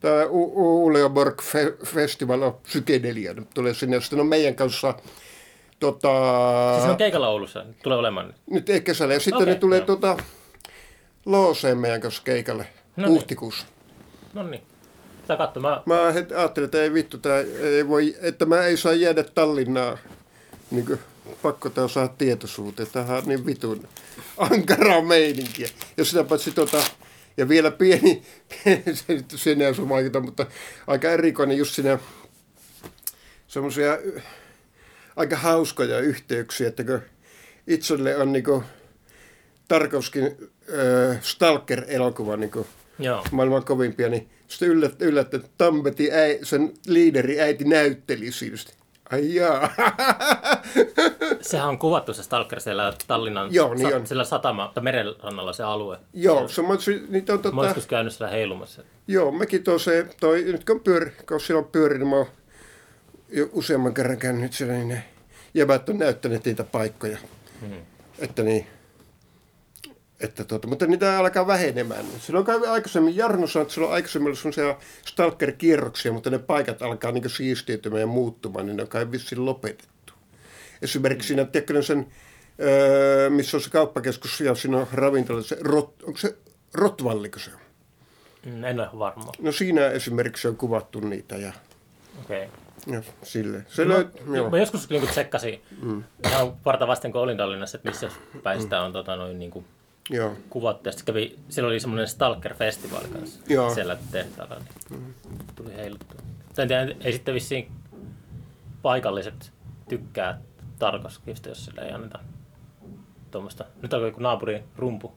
[0.00, 4.94] tämä Uleoborg Fe- Festival of Psykedelia, tulee sinne, sitten on meidän kanssa
[5.80, 6.08] tota,
[6.72, 7.64] Siis se on keikalla Oulussa.
[7.82, 8.36] Tulee olemaan nyt.
[8.50, 9.14] nyt ei kesällä.
[9.14, 9.86] Ja sitten Okei, ne tulee joo.
[9.86, 10.16] tuota,
[11.26, 13.12] Looseen meidän kanssa keikalle No niin.
[13.14, 13.66] huhtikuussa.
[14.34, 14.62] No niin.
[15.22, 15.60] Sitä katso.
[15.60, 15.82] Mä...
[15.86, 16.02] Mä
[16.36, 19.98] ajattelin, että ei vittu, tää ei voi, että mä ei saa jäädä Tallinnaan.
[20.70, 20.98] Niin kuin,
[21.42, 22.88] pakko tää saa tietoisuuteen.
[22.92, 23.88] Tämähän on niin vitun
[24.38, 25.68] ankaraa meininkiä.
[25.96, 26.78] Ja sitä paitsi tota,
[27.36, 28.22] Ja vielä pieni,
[28.64, 30.46] pieni se sinne ei vaikuta, mutta
[30.86, 31.98] aika erikoinen just siinä
[33.46, 33.98] semmoisia
[35.16, 37.00] aika hauskoja yhteyksiä, että kun
[37.66, 38.64] itselle on niinku
[39.68, 42.66] Tarkovskin äh, Stalker-elokuva niinku
[42.98, 43.24] Joo.
[43.30, 48.79] maailman kovimpia, niin sitten yllättä, yllättä että Tampeti, äi, sen liideri äiti näytteli siinä.
[49.12, 49.70] Ai jaa.
[51.40, 54.06] Sehän on kuvattu se Stalker siellä Tallinnan Joo, niin on.
[54.06, 55.98] sillä satama, tai merenrannalla se alue.
[56.14, 56.68] joo, se, mä,
[57.08, 58.82] niitä on Mä tota, joskus käynyt siellä heilumassa.
[59.08, 62.26] joo, mäkin tuo se, toi, nyt kun, pyöri, kun silloin pyöri, niin mä oon
[63.28, 65.04] jo useamman kerran käynyt siellä, niin ne
[65.54, 67.18] jäbät on näyttäneet niitä paikkoja.
[67.60, 67.76] Hmm.
[68.18, 68.66] Että niin,
[70.20, 72.04] että tuota, mutta niitä alkaa vähenemään.
[72.20, 77.12] Silloin kävi aikaisemmin, Jarno sanoi, että silloin aikaisemmin oli sellaisia stalker-kierroksia, mutta ne paikat alkaa
[77.12, 80.12] niin siistiytymään ja muuttumaan, niin ne on kai vissiin lopetettu.
[80.82, 82.06] Esimerkiksi siinä, tiedätkö sen,
[82.60, 86.36] öö, missä on se kauppakeskus ja siinä on ravintola, se rot, onko se
[86.74, 87.60] Rotvalliko se on?
[88.46, 89.32] Mm, En ole varma.
[89.38, 91.52] No siinä esimerkiksi on kuvattu niitä ja,
[92.24, 92.44] Okei.
[92.44, 92.94] Okay.
[92.94, 93.64] ja sille.
[93.68, 94.50] Se löy, Mä, joo.
[94.50, 96.04] mä joskus niin tsekkasin mm.
[96.24, 98.10] ihan varta vasten, kun olin Tallinnassa, että missä
[98.42, 99.64] päin sitä on tota, noin, niin kuin,
[100.10, 100.36] joo.
[100.50, 100.88] kuvattu.
[100.88, 103.74] Ja sitten kävi, siellä oli semmoinen Stalker-festivaali kanssa Joo.
[103.74, 104.56] siellä tehtaalla.
[104.90, 105.14] Niin
[105.56, 106.20] tuli heiluttua.
[106.58, 107.72] En tiedä, ei sitten vissiin
[108.82, 109.52] paikalliset
[109.88, 110.40] tykkää
[110.78, 112.18] Tarkovskista, jos sillä ei anneta
[113.30, 113.64] tuommoista.
[113.82, 115.12] Nyt on joku naapuri rumpu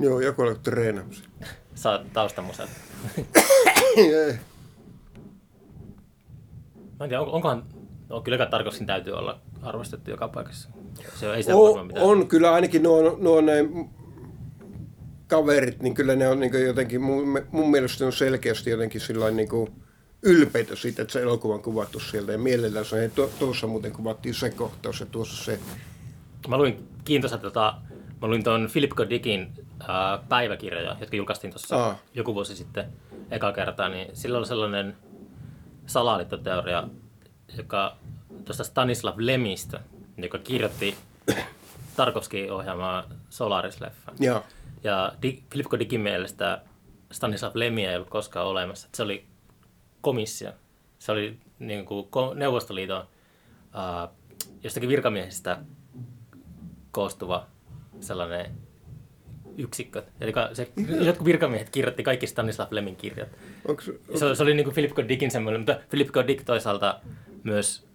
[0.00, 1.24] Joo, joku oli treenaamassa.
[1.74, 2.68] saa taustamusa.
[3.96, 4.32] Ei.
[6.98, 7.64] Mä en tiedä, on- onkohan,
[8.08, 10.68] no kyllä kai Tarkovskin täytyy olla arvostettu joka paikassa.
[11.14, 12.06] Se ei sitä varmaan on, mitään.
[12.06, 13.52] on, kyllä ainakin nuo, nuo ne
[15.32, 19.48] kaverit, niin kyllä ne on niin jotenkin, mun, mun mielestä on selkeästi jotenkin sillain niin
[20.22, 22.32] ylpeitä siitä, että se elokuva on kuvattu sieltä.
[22.32, 25.58] Ja mielellään se, tu, tuossa muuten kuvattiin se kohtaus ja tuossa se.
[26.48, 27.74] Mä luin kiintoisa, tota,
[28.22, 29.10] mä luin tuon Philip K.
[29.10, 29.52] Dickin
[29.88, 31.98] ää, päiväkirjoja, jotka julkaistiin tuossa Aa.
[32.14, 32.84] joku vuosi sitten
[33.30, 34.96] eka kertaa, niin sillä oli sellainen
[35.86, 36.88] salaliittoteoria,
[37.56, 37.96] joka
[38.44, 39.80] tuosta Stanislav Lemistä,
[40.16, 40.96] joka kirjoitti
[41.96, 44.14] Tarkovskin ohjaamaa Solaris-leffan.
[44.20, 44.42] Ja,
[44.84, 45.78] Ja Di- Philip K.
[45.78, 46.62] Dickin mielestä
[47.12, 48.88] Stanislav Lemia ei ollut koskaan olemassa.
[48.94, 49.26] Se oli
[50.00, 50.52] komissio.
[50.98, 53.04] Se oli niin kuin Neuvostoliiton
[53.72, 54.08] ää,
[54.62, 55.58] jostakin virkamiehistä
[56.90, 57.46] koostuva
[58.00, 58.52] sellainen
[59.58, 60.02] yksikkö.
[60.20, 60.72] Eli se,
[61.04, 63.28] jotkut virkamiehet kirjoitti kaikki Stanislav Lemin kirjat.
[63.68, 63.82] onko,
[64.14, 65.08] Se, se oli niin kuin Philip K.
[65.08, 66.26] Dickin semmoinen, mutta Philip K.
[66.26, 67.00] Dick toisaalta
[67.42, 67.88] myös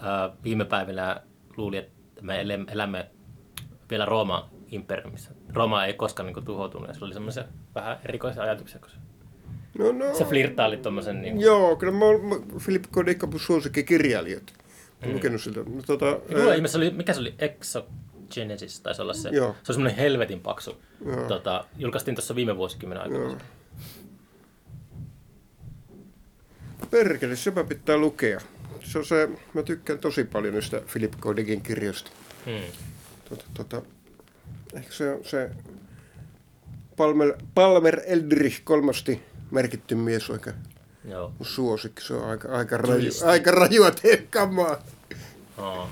[0.00, 1.20] ää, viime päivinä
[1.56, 3.10] luuli, että me elä- elämme
[3.90, 5.30] vielä Rooma imperiumissa.
[5.54, 8.96] Rooma ei koskaan niin kuin, tuhoutunut ja se oli semmoisia vähän erikoisia ajatuksia, kun se,
[9.78, 13.06] no, no, se flirttaili tuommoisen niin kuin, Joo, kyllä mä oon mä- Philip K.
[13.06, 14.52] Dick on mun suosikkikirjailijoita.
[15.00, 15.60] Mä oon lukenut siltä.
[15.60, 17.34] No, tota, Mulla ää, ihmeessä oli, mikä se oli?
[17.38, 19.28] Exogenesis taisi olla se.
[19.28, 19.56] Joo.
[19.62, 20.82] Se on semmoinen helvetin paksu.
[21.04, 21.28] Joo.
[21.28, 23.24] Tota, julkaistiin tuossa viime vuosikymmenen aikana.
[23.24, 23.36] Joo.
[26.90, 28.40] Perkele, sepä pitää lukea.
[28.80, 31.36] Se on se, mä tykkään tosi paljon niistä Philip K.
[31.36, 32.10] Dickin kirjoista.
[32.46, 32.72] Hmm.
[33.28, 33.82] Tota, tota,
[34.72, 35.50] ehkä se on se
[36.96, 40.56] Palmer, Palmer Eldrich kolmasti merkitty mies oikein
[41.04, 41.32] Joo.
[41.42, 42.02] suosikki.
[42.02, 43.92] Se on aika, aika, raju, aika rajua
[44.30, 44.82] kamaa.
[45.58, 45.88] Oh.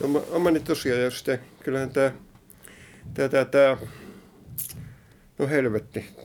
[0.00, 2.12] Oma, omani tosiaan, ja sitten kyllähän tämä,
[3.14, 3.76] tää, tää, tää,
[5.38, 6.16] no helvetti.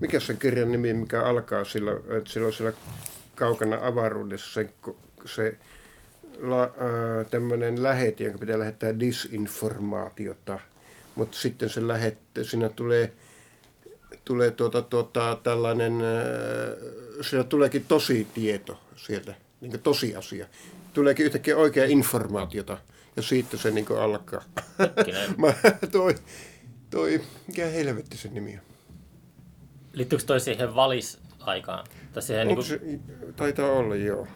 [0.00, 2.72] Mikä se kirjan nimi, mikä alkaa sillä, että sillä on siellä
[3.34, 4.70] kaukana avaruudessa se,
[5.24, 5.58] se
[6.38, 10.58] la, ää, tämmöinen lähete, jonka pitää lähettää disinformaatiota.
[11.14, 13.12] Mutta sitten se lähette, siinä tulee,
[14.24, 16.22] tulee tuota, tuota, tällainen, ää,
[17.20, 20.46] siinä tuleekin tosi tieto sieltä, niin tosiasia.
[20.92, 22.78] Tuleekin yhtäkkiä oikea informaatiota
[23.16, 24.42] ja siitä se niin alkaa.
[25.36, 25.54] Mä,
[25.92, 26.14] toi,
[26.90, 28.60] toi, mikä helvetti se nimi on?
[29.92, 31.86] Liittyykö toi siihen valis-aikaan?
[32.12, 32.80] Tai siihen niin se,
[33.36, 34.26] taitaa olla, joo.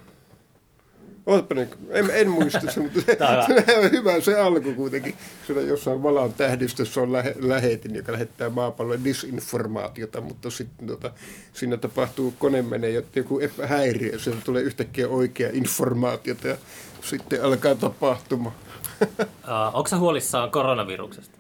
[1.26, 3.64] Ootapa nyt, en, en muista se, mutta se, on hyvä.
[3.66, 5.14] se on hyvä se alku kuitenkin.
[5.46, 11.10] Siellä jossain valan tähdistössä on lähe, lähetin, joka lähettää maapallolle disinformaatiota, mutta sitten tota,
[11.52, 16.56] siinä tapahtuu, kone menee ja joku häiriö, sieltä tulee yhtäkkiä oikea informaatiota ja
[17.00, 18.52] sitten alkaa tapahtuma.
[19.72, 21.36] Onko sä huolissaan koronaviruksesta?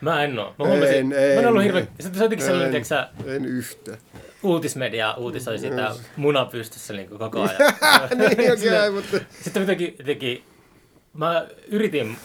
[0.00, 0.54] Mä en oo.
[0.58, 1.88] Mä, huomasin, En, mä en en, ollut hirveän...
[1.98, 2.02] en.
[2.02, 3.98] Se on jotenkin sellainen, en, tiedätkö sä, en yhtä.
[4.42, 7.58] Uutismedia uutisoi sitä muna pystyssä niin koko ajan.
[8.18, 10.44] niin, okei, Silleen- mutta Sitten jotenkin, jotenkin,
[11.12, 12.16] mä yritin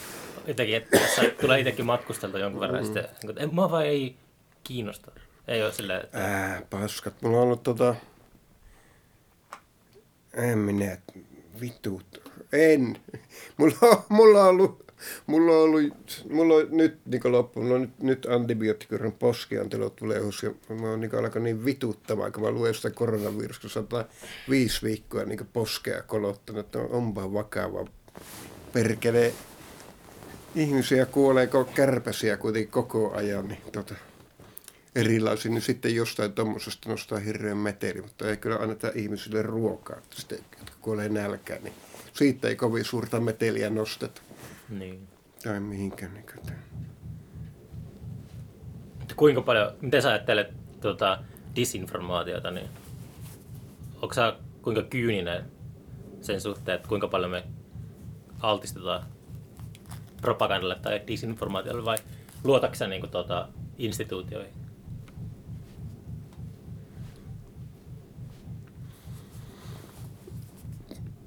[0.48, 2.86] jotenkin, että tässä tulee itsekin matkusteltua jonkun verran, mm.
[2.86, 4.16] sitten, niin kuin, en, mä vaan ei
[4.64, 5.12] kiinnosta.
[5.48, 7.22] Ei ole silleen, että Ää, paskat.
[7.22, 7.96] Mulla on ollut tota...
[10.34, 10.98] En minä...
[11.62, 12.32] Vitut.
[12.54, 12.98] En.
[13.58, 14.85] Mulla on, mulla on ollut
[15.28, 15.94] mulla on ollut,
[16.32, 21.02] mulla on nyt niin loppu, mulla on nyt, nyt antibioottikurin poskiantelo tulee ja mä oon
[21.02, 26.80] niin alkanut niin vituttamaan, kun mä luen sitä koronavirusta 105 viikkoa niin poskea kolottanut, että
[26.80, 27.86] onpa vakava
[28.74, 29.34] perkele.
[30.56, 33.96] Ihmisiä kuolee kärpäsiä kuitenkin koko ajan, niin tota,
[34.96, 40.40] erilaisia, niin sitten jostain tuommoisesta nostaa hirveän meteli, mutta ei kyllä anneta ihmisille ruokaa, sitten,
[40.60, 41.74] jotka kuolee nälkään, niin
[42.14, 44.22] siitä ei kovin suurta meteliä nosteta.
[44.70, 45.08] Niin.
[45.44, 46.14] Tai mihinkään.
[46.14, 46.26] Niin
[49.16, 51.24] Kuinka paljon, miten sä ajattelet tuota,
[51.56, 52.70] disinformaatiota, niin
[54.02, 55.52] onko sä kuinka kyyninen
[56.22, 57.44] sen suhteen, että kuinka paljon me
[58.40, 59.04] altistetaan
[60.22, 61.98] propagandalle tai disinformaatiolle vai
[62.44, 63.48] luotatko sä niin tuota,
[63.78, 64.65] instituutioihin?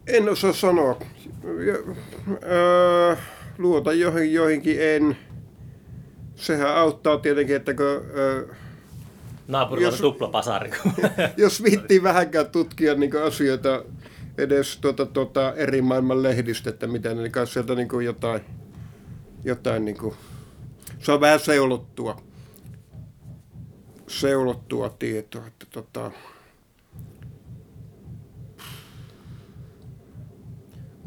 [0.09, 0.99] En osaa sanoa.
[2.43, 3.17] Öö,
[3.59, 5.17] luota joihin, joihinkin en.
[6.37, 7.87] Sehän auttaa tietenkin, että kun...
[7.87, 8.49] Öö,
[9.49, 10.71] Naapurilla on tuplapasari.
[11.37, 13.85] jos viittii vähänkään tutkia niin asioita
[14.39, 18.41] edes tuota, tuota, eri maailman lehdistä, että mitä ne niin sieltä niin kuin jotain,
[19.45, 20.15] jotain niin kuin,
[20.99, 22.23] se on vähän seulottua,
[24.07, 25.47] seulottua tietoa.
[25.47, 26.11] Että, tota,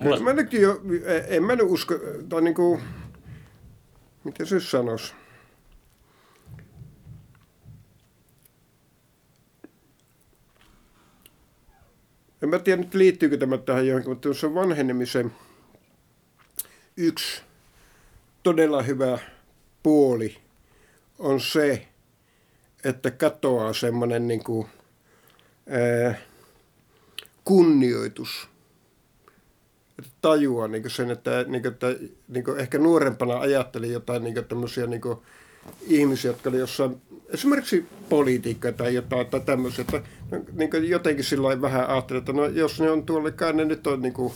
[0.02, 0.20] Mulla...
[0.20, 0.82] Mä nyt jo,
[1.28, 1.96] en mä nyt usko,
[2.30, 2.82] tai niin kuin,
[4.24, 5.14] miten se sanoisi?
[12.44, 15.32] En mä tiedä nyt liittyykö tämä tähän johonkin, mutta se vanhenemisen
[16.98, 17.42] yksi
[18.44, 19.20] todella hyvä
[19.84, 20.38] puoli
[21.20, 21.88] on se,
[22.84, 24.68] että katoaa semmoinen niin kuin,
[25.70, 26.16] ää,
[27.44, 28.51] kunnioitus
[30.22, 31.88] tajua niin sen, että, niin kuin, että
[32.28, 35.02] niin kuin ehkä nuorempana ajattelin jotain niin tämmöisiä niin
[35.88, 40.02] ihmisiä, jotka oli jossain, esimerkiksi politiikka tai jotain tai tämmöisiä, että
[40.54, 44.02] niin jotenkin sillä vähän ajattelin, että no jos ne on tuolle, kai ne nyt on
[44.02, 44.34] niin kuin,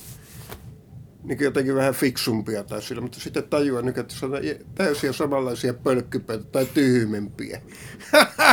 [1.23, 4.31] niin jotenkin vähän fiksumpia tai sillä, mutta sitten tajua nyt, että se on
[4.75, 7.61] täysiä samanlaisia pölkkypäitä tai tyhmempiä.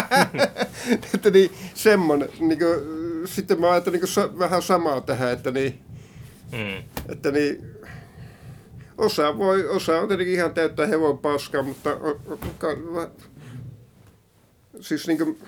[1.14, 2.78] että niin semmoinen, niin kuin,
[3.28, 5.80] sitten mä ajattelin niin vähän samaa tähän, että niin,
[6.52, 6.84] Mm.
[7.08, 7.76] Että niin,
[8.98, 12.38] osa, voi, osa on tietenkin ihan täyttä hevon paskaa, mutta o, o,
[14.80, 15.38] siis niin kuin,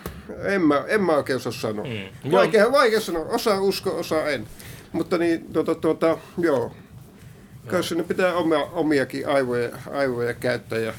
[0.43, 1.85] en, mä, en mä oikein osaa sanoa.
[1.85, 2.33] Mm.
[2.33, 3.25] Vaikea, vaikea sanoa.
[3.25, 4.47] Osa usko, osa en.
[4.93, 6.75] Mutta niin, tuota, tuota, joo.
[7.67, 10.95] Kai sinne pitää omia, omiakin aivoja, aivoja käyttää ja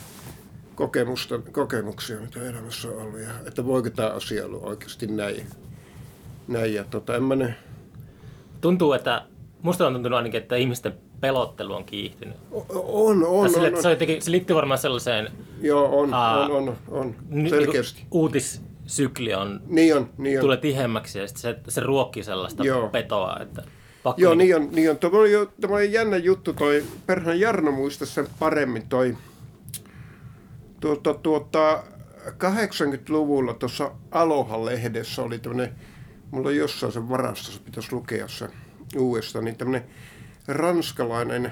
[0.75, 3.19] kokemusta, kokemuksia, mitä elämässä on ollut.
[3.19, 5.47] Ja, että voiko tämä asia olla oikeasti näin.
[6.47, 7.55] näin ja tota, en mä ne...
[8.61, 9.25] Tuntuu, että
[9.65, 12.35] Musta on tuntunut ainakin, että ihmisten pelottelu on kiihtynyt.
[12.51, 13.81] On, on, sille, on, on.
[13.81, 15.31] Se, jotenkin, se liittyy varmaan sellaiseen...
[15.61, 17.99] Joo, on, uh, on, on, on, selkeästi.
[17.99, 20.41] Niin, uutissykli on, niin on, niin on.
[20.41, 22.89] tulee tihemmäksi ja se, se ruokkii sellaista Joo.
[22.89, 23.63] petoa, että...
[24.03, 24.69] Pakko Joo, niin on.
[24.71, 24.97] Niin on.
[24.97, 29.17] Tämä oli, jo, tämä oli jännä juttu, toi Perhan Jarno muista sen paremmin, toi
[30.79, 31.83] tuota, tuota,
[32.27, 35.75] 80-luvulla tuossa Aloha-lehdessä oli tämmöinen,
[36.31, 38.49] mulla on jossain sen varastossa, pitäisi lukea se,
[38.99, 39.89] uudestaan, niin tämmöinen
[40.47, 41.51] ranskalainen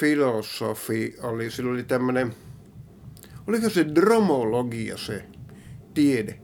[0.00, 2.34] filosofi oli, sillä oli tämmöinen,
[3.46, 5.24] oliko se dromologia se
[5.94, 6.38] tiede,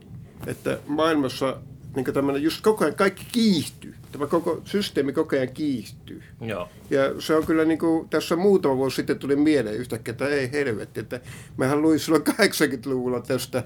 [0.47, 1.61] että maailmassa
[1.95, 3.95] niin tämmöinen just koko ajan kaikki kiihtyy.
[4.11, 6.23] Tämä koko systeemi koko ajan kiihtyy.
[6.41, 6.69] Joo.
[6.89, 10.51] Ja se on kyllä niin kuin, tässä muutama vuosi sitten tuli mieleen yhtäkkiä, että ei
[10.51, 11.19] helvetti, että
[11.57, 13.63] mehän luin silloin 80-luvulla tästä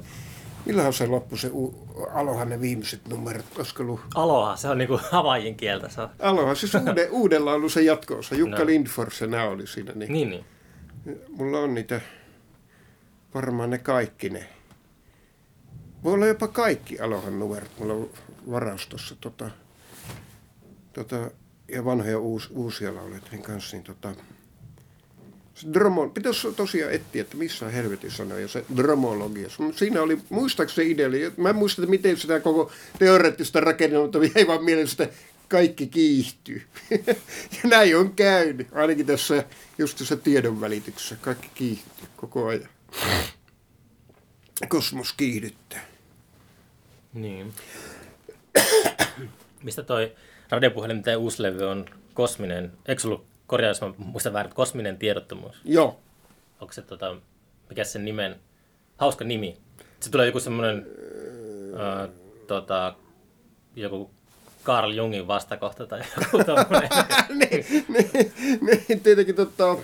[0.66, 1.52] Milloin se loppui se
[2.14, 3.46] Aloha ne viimeiset numerot?
[3.58, 4.00] Olisiko ollut?
[4.16, 5.90] Aloha, se on niinku havaijin kieltä.
[5.90, 6.10] Se on.
[6.20, 8.36] Aloha, siis uuden, uudella on ollut se jatkoosa.
[8.36, 8.66] Jukka no.
[8.66, 9.92] Lindfors ja nämä oli siinä.
[9.96, 10.46] Niin, niin, niin.
[11.30, 12.02] Mulla on niitä,
[13.34, 14.50] varmaan ne kaikki ne.
[16.04, 18.10] Voi olla jopa kaikki Alohan numerot mulla on
[18.52, 19.16] varastossa.
[19.22, 19.50] Tota,
[20.94, 21.32] tota,
[21.68, 23.78] ja vanhoja uus, uusia lauleiden kanssa.
[23.78, 24.16] Niin tota,
[25.74, 29.50] Dromo, pitäisi tosiaan etsiä, että missä helvetissä on jo se dromologia.
[29.76, 34.48] Siinä oli, muistaakseni idea, mä en muista, että miten sitä koko teoreettista rakennelmaa, mutta ei
[34.48, 35.10] vaan mielestä
[35.48, 36.62] kaikki kiihtyy.
[37.64, 39.44] ja näin on käynyt, ainakin tässä
[39.78, 41.16] just tässä tiedon välityksessä.
[41.22, 42.70] Kaikki kiihtyy koko ajan.
[44.68, 45.86] Kosmos kiihdyttää.
[47.14, 47.54] Niin.
[49.64, 50.16] Mistä toi
[50.50, 52.72] radiopuhelin, mitä uusi levy on kosminen?
[52.86, 55.56] Eikö ollut korjaus, mä muistan väärin, kosminen tiedottomuus.
[55.64, 56.00] Joo.
[56.62, 57.16] Onko se, tota,
[57.70, 58.36] mikä sen nimen,
[58.98, 59.58] hauska nimi.
[60.00, 60.88] Se tulee joku semmoinen,
[61.80, 62.10] äh,
[62.48, 62.96] tota,
[63.76, 64.12] joku
[64.64, 66.90] Carl Jungin vastakohta tai joku tommoinen.
[67.40, 68.34] niin, niin,
[68.88, 69.78] niin, tietenkin tota,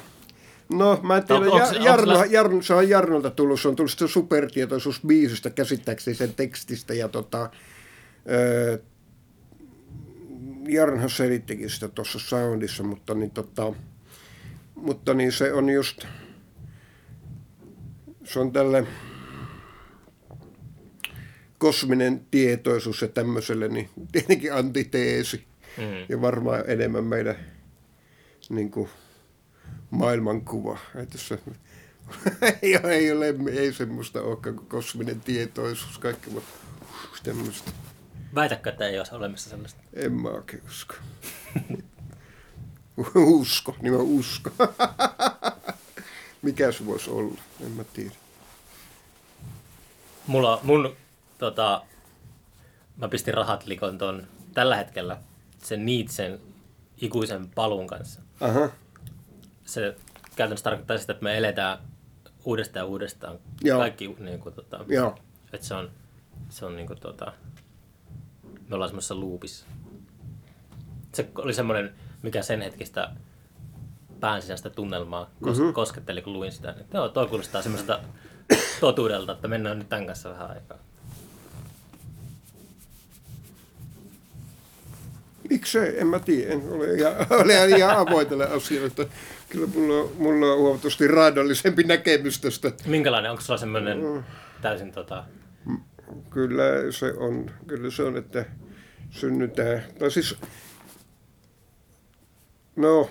[0.69, 1.41] No, mä en tiedä.
[1.41, 5.02] Onko- onks- Ja, onks Jarno, Jarno, se on Jarnolta tullut, se on tullut sitä supertietoisuus
[5.08, 7.50] biisistä käsittääkseni sen tekstistä ja tota,
[8.32, 8.78] öö,
[10.74, 13.74] Jarnhan selittikin sitä tuossa soundissa, mutta niin, tota,
[14.76, 16.06] mutta niin se on just,
[18.24, 18.88] se on tälle
[21.58, 25.44] kosminen tietoisuus ja tämmöiselle, niin tietenkin antiteesi.
[25.78, 26.06] Mm.
[26.10, 27.36] Ja varmaan enemmän meidän
[28.50, 28.90] niin kuin,
[29.90, 30.78] maailmankuva.
[30.96, 31.40] Että se,
[32.62, 36.50] ei, ole, ei, ole, ei semmoista olekaan kuin kosminen tietoisuus, kaikki mutta
[37.24, 37.72] tämmöistä.
[38.36, 39.82] Väitäkö, että ei olisi olemassa sellaista?
[39.94, 40.94] En mä oikein usko.
[43.15, 44.50] usko, niin mä usko.
[46.41, 48.15] Mikä se voisi olla, en mä tiedä.
[50.28, 50.96] Mulla, mun,
[51.38, 51.82] tota,
[52.98, 55.17] mä pistin rahat likon ton tällä hetkellä
[55.63, 56.39] sen Niitsen
[56.98, 58.22] ikuisen palun kanssa.
[58.39, 58.70] Aha,
[59.65, 59.96] Se
[60.36, 61.78] käytännössä tarkoittaa sitä, että me eletään
[62.46, 63.80] uudestaan ja uudestaan Joo.
[63.80, 65.17] kaikki, niin kuin, tota, joo.
[65.54, 65.91] että se on,
[66.50, 67.34] se on niin kuin, tota,
[68.72, 69.66] me ollaan semmoisessa loopissa.
[71.14, 73.10] Se oli semmoinen, mikä sen hetkistä
[74.20, 75.74] pään sisäistä tunnelmaa kos- mm-hmm.
[75.74, 76.72] kosketteli, kun luin sitä.
[76.72, 78.00] Niin, joo, toi kuulostaa semmoista
[78.80, 80.78] totuudelta, että mennään nyt tämän kanssa vähän aikaa.
[85.50, 87.14] Miksei, en mä tiedä, en ole ihan,
[87.46, 89.10] ole ihan avoin tälle asioille.
[89.50, 92.72] Kyllä mulla on, mulla on huomattavasti raadollisempi näkemys tästä.
[92.86, 94.26] Minkälainen, onko sulla semmoinen
[94.62, 95.24] täysin tota,
[96.30, 98.46] Kyllä se on, kyllä se on, että
[99.12, 99.84] synnytään.
[100.00, 100.36] Tai siis,
[102.76, 103.10] no,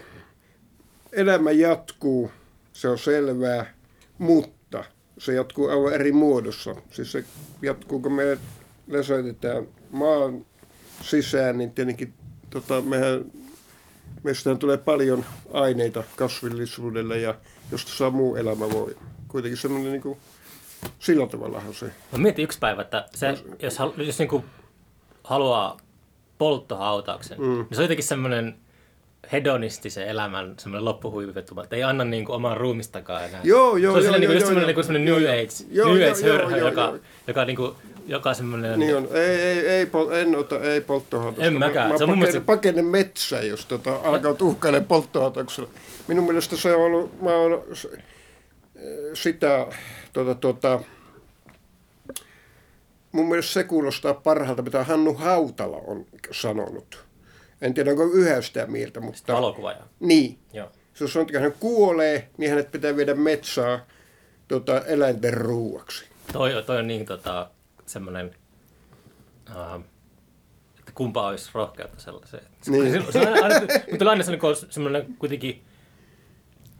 [1.12, 2.30] elämä jatkuu,
[2.72, 3.74] se on selvää,
[4.18, 4.84] mutta
[5.18, 6.74] se jatkuu aivan eri muodossa.
[6.90, 7.24] Siis se
[7.62, 8.38] jatkuu, kun me
[8.88, 10.46] läsäytetään maan
[11.02, 12.14] sisään, niin tietenkin
[12.50, 13.24] tota, mehän,
[14.22, 17.34] meistähän tulee paljon aineita kasvillisuudelle ja
[17.72, 18.96] josta saa muu elämä voi.
[19.28, 20.18] Kuitenkin semmoinen niin kuin,
[20.98, 24.44] sillä tavallahan se Mä mietin yksi päivä, että se, jos, hal- jos niinku
[25.24, 25.76] haluaa
[26.40, 27.44] polttohautauksen, mm.
[27.54, 28.54] niin se on jotenkin semmoinen
[29.32, 33.40] hedonistisen elämän semmoinen loppuhuivivetuma, että ei anna niinku omaa ruumistakaan enää.
[33.44, 34.66] Joo, joo, se on joo, niinku joo, just semmoinen, joo.
[34.66, 35.28] niinku semmoinen Joo, New.
[35.28, 36.98] Age, Joo, New Age joo, hörhö, joo, joka, joo.
[37.26, 37.74] joka, niinku,
[38.06, 38.78] joka semmoinen...
[38.78, 39.08] Niin on.
[39.12, 41.44] Ei, ei, ei, pol- en ota, ei polttohautusta.
[41.46, 41.88] En mäkään.
[41.92, 45.68] Mä, Se mä on mun pakenen, mielestä- pakenen metsään, jos tota, alkaa tuhkailemaan polttohautuksella.
[46.08, 47.62] Minun mielestä se on ollut, mä oon
[49.14, 49.66] sitä,
[50.12, 50.80] tota, tota,
[53.12, 57.04] mun mielestä se kuulostaa parhaalta, mitä Hannu Hautala on sanonut.
[57.62, 59.32] En tiedä, onko yhä sitä mieltä, mutta...
[59.32, 59.82] Valokuvaaja.
[60.00, 60.38] Niin.
[60.52, 60.68] Joo.
[60.94, 63.82] Se on että hän kuolee, niin hänet pitää viedä metsään
[64.48, 66.04] tota, eläinten ruuaksi.
[66.32, 67.50] Toi, toi on niin tota,
[67.86, 68.34] semmoinen,
[69.50, 69.80] uh,
[70.78, 72.44] että kumpa olisi rohkeutta sellaiseen.
[72.66, 72.92] Niin.
[72.92, 75.62] Se, se on aina, aina, aina semmoinen, semmoinen kuitenkin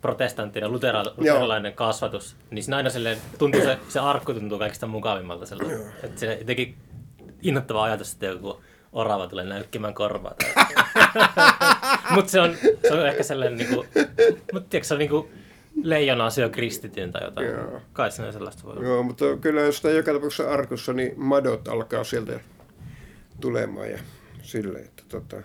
[0.01, 5.47] protestanttinen, lutera, luterilainen kasvatus, niin siinä aina silleen, tuntuu se, se arkku tuntuu kaikista mukavimmalta
[5.47, 5.81] sellainen.
[6.03, 6.75] Että se jotenkin
[7.43, 8.61] innoittava ajatus, että joku
[8.93, 10.35] orava tulee näykkimään korvaa.
[12.15, 12.57] mutta se on,
[12.89, 13.87] se on ehkä sellainen, niinku,
[14.53, 15.31] mutta tiedätkö, se on niinku
[15.83, 17.47] leijona syö kristityn tai jotain.
[17.47, 17.81] Joo.
[17.93, 18.85] Kai se sellaista voi olla.
[18.85, 22.41] Joo, mutta kyllä jos sitä joka tapauksessa arkussa, niin madot alkaa sieltä
[23.41, 23.99] tulemaan ja
[24.43, 25.37] silleen, että tota...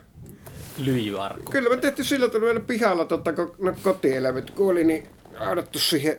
[0.78, 1.52] Lyijyarkku.
[1.52, 5.08] Kyllä me tehtiin sillä tavalla meillä pihalla, tota, kun no, kotieläimet kuoli, niin
[5.40, 6.18] aadattu siihen,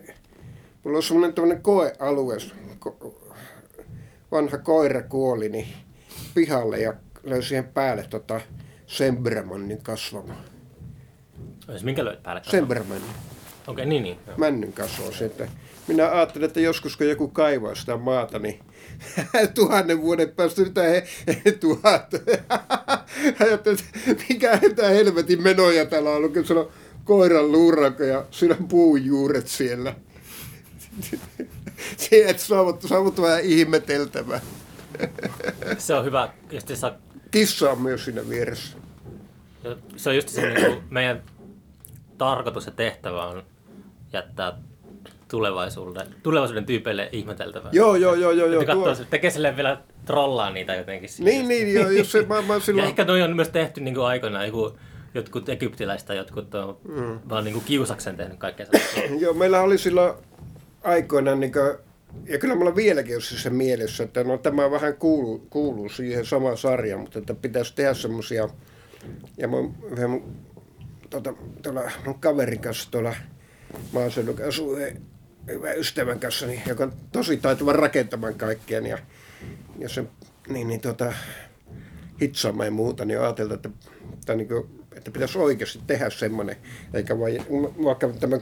[0.84, 2.36] mulla on semmoinen tämmöinen koealue,
[2.78, 3.14] ko,
[4.32, 5.68] vanha koira kuoli, niin
[6.34, 8.40] pihalle ja löi siihen päälle tota
[8.86, 10.44] Sembramannin kasvamaan.
[11.68, 12.42] Jos minkä löit päälle?
[12.44, 13.10] Sembramannin.
[13.66, 14.18] Okei, niin, niin.
[14.26, 14.36] joo.
[14.36, 15.12] männyn kasvua.
[15.12, 15.48] Se, että
[15.86, 18.60] minä ajattelin, että joskus kun joku kaivaa sitä maata, niin
[19.54, 21.06] tuhannen vuoden päästä mitä he,
[21.44, 22.14] he tuhat.
[23.40, 26.70] Ajattelin, että mikä tämä helvetin menoja täällä on ollut, kun siellä on
[27.04, 28.24] koiran luuranko ja
[28.60, 29.94] on puun juuret siellä.
[31.96, 34.40] Siinä et saavut, saavut vähän ihmeteltävää.
[35.78, 36.92] Se on hyvä, jos te saa,
[37.30, 38.76] Kissa on myös siinä vieressä.
[39.96, 41.22] se on just se niin meidän
[42.18, 43.42] tarkoitus ja tehtävä on
[44.12, 44.58] jättää
[45.28, 47.70] tulevaisuuden, tulevaisuuden tyypeille ihmeteltävää.
[47.72, 48.48] Joo, joo, joo, joo.
[48.48, 51.08] joo katsoo, tuo- tekee silleen vielä trollaa niitä jotenkin.
[51.08, 51.30] siinä.
[51.30, 52.88] Niin, niin, joo, jos se, mä, mä Ja silloin...
[52.88, 54.76] ehkä noi on myös tehty niin kuin aikoinaan, joku,
[55.14, 57.18] jotkut egyptiläistä, jotkut on mm.
[57.28, 58.66] vaan niin kuin kiusaksen tehnyt kaikkea.
[59.20, 60.14] Joo, meillä oli silloin
[60.84, 61.76] aikoinaan, niin kuin,
[62.28, 66.26] ja kyllä mulla vieläkin on siis se mielessä, että no, tämä vähän kuuluu, kuuluu siihen
[66.26, 68.48] samaan sarjaan, mutta että pitäisi tehdä semmoisia,
[69.38, 70.36] ja mun, yhden mun,
[71.10, 73.14] tota, tuolla, mun kaverin kanssa tuolla
[73.92, 74.76] maaseudulla asuu
[75.76, 78.98] ystävän kanssa, niin, joka on tosi taitava rakentamaan kaikkea, ja,
[79.78, 80.04] ja se,
[80.48, 81.12] niin, niin tota,
[82.20, 83.70] hitsaamaan ja muuta, niin ajateltiin, että,
[84.12, 86.56] että, niin kuin, että pitäisi oikeasti tehdä semmoinen,
[86.94, 87.46] eikä vain,
[87.84, 88.40] vaikka tämän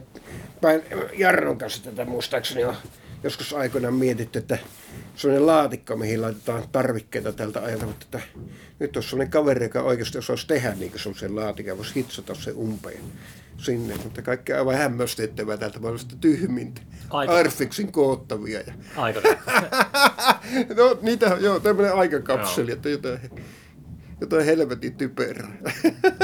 [0.60, 0.82] päin
[1.18, 2.76] Jarnon kanssa tätä muistaakseni on
[3.24, 4.58] joskus aikoinaan mietitty, että
[5.16, 8.20] sellainen laatikko, mihin laitetaan tarvikkeita tältä ajalta, mutta että
[8.78, 13.00] nyt olisi sellainen kaveri, joka oikeasti osaisi tehdä niin sellaisen laatikon, voisi hitsata se umpeen
[13.56, 16.80] sinne, mutta kaikki aivan hämmästyttävää täältä maailmasta tyhmintä.
[17.10, 17.36] Aika.
[17.36, 18.60] Arfiksin koottavia.
[18.60, 18.72] Ja...
[18.96, 19.20] Aika.
[20.76, 23.20] no niitä, joo, tämmöinen aikakapseli, että jotain,
[24.20, 25.56] jotain helvetin typerää.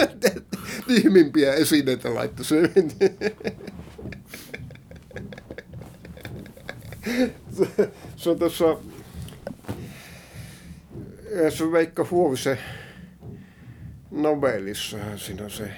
[0.86, 2.70] Tyhmimpiä esineitä laittoi se.
[7.56, 8.76] se, se on tuossa
[11.48, 12.58] se on Veikka Huovisen
[14.10, 15.70] novellissa siinä on se,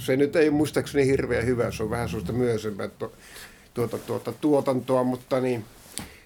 [0.00, 3.12] se nyt ei muistaakseni hirveän hyvä, se on vähän sellaista myöhäisempää tu,
[3.74, 5.64] tuota, tuota, tuotantoa, mutta niin,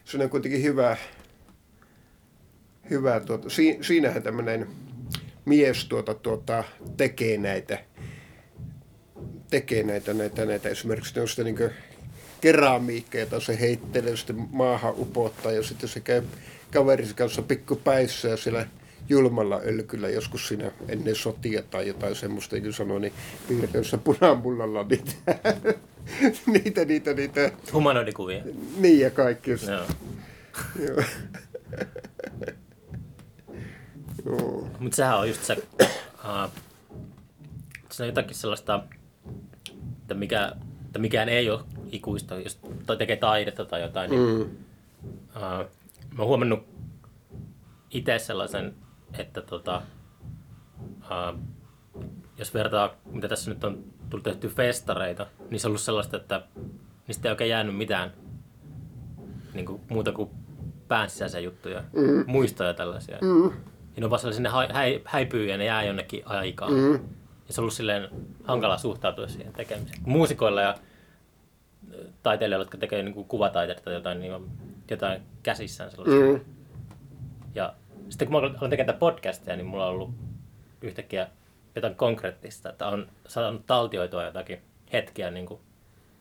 [0.05, 0.97] se on kuitenkin hyvä,
[2.91, 4.67] hyvä tuota, si, siinähän tämmöinen
[5.45, 6.65] mies tuota, tuota,
[6.97, 7.85] tekee näitä,
[9.51, 10.69] tekee näitä, näitä, näitä.
[10.69, 11.71] Esimerkiksi noista niin
[12.41, 16.23] keramiikkaa, jota se heittelee, sitten maahan upottaa ja sitten se käy
[16.73, 18.67] kaverisi kanssa pikkupäissä ja siellä
[19.09, 23.13] julmalla ölkyllä joskus siinä ennen sotia tai jotain semmoista, niin sanoi, niin
[23.49, 25.13] piirteissä punamullalla niitä,
[26.55, 27.53] niitä, niitä, niitä.
[27.73, 28.43] Humanoidikuvia.
[28.77, 29.51] Niin ja kaikki.
[29.51, 29.67] Just.
[29.69, 29.85] Joo.
[30.87, 31.03] Joo.
[34.27, 34.69] Joo.
[34.79, 35.57] Mutta sehän on just se,
[36.25, 36.51] uh,
[37.91, 38.85] se on jotakin sellaista,
[40.03, 40.53] että, mikä,
[40.87, 41.61] että mikään ei ole
[41.93, 42.59] ikuista, jos
[42.99, 44.41] tekee taidetta tai jotain, niin Mm.
[44.41, 44.51] uh,
[46.13, 46.67] mä oon huomannut
[47.91, 48.75] itse sellaisen,
[49.19, 49.83] että tota,
[50.81, 51.41] uh,
[52.39, 56.43] jos vertaa, mitä tässä nyt on tullut tehty festareita, niin se on ollut sellaista, että
[57.09, 58.13] niistä ei oikein jäänyt mitään
[59.55, 60.31] niin kuin, muuta kuin
[60.89, 62.25] pään sisäisiä juttuja, mm.
[62.27, 63.19] muistoja tällaisia.
[63.21, 63.45] Mm.
[63.97, 66.73] Ja ne on vaan sellaisia, ne häipyy ja ne jää jonnekin aikaan.
[66.73, 66.93] Mm.
[67.47, 68.09] Ja se on ollut silleen
[68.45, 69.99] hankala suhtautua siihen tekemiseen.
[70.07, 70.75] Muusikoilla ja
[72.23, 74.51] taiteilijoilla, jotka tekee niin kuin kuvataiteita tai jotain, niin on
[74.91, 76.25] jotain käsissään sellaista.
[76.25, 76.41] Mm.
[77.55, 77.75] Ja
[78.09, 80.11] sitten kun mä aloin tekemään podcastia, niin mulla on ollut
[80.83, 81.29] yhtäkkiä
[81.75, 85.61] jotain konkreettista, että on saanut taltioitua jotakin hetkiä niin kuin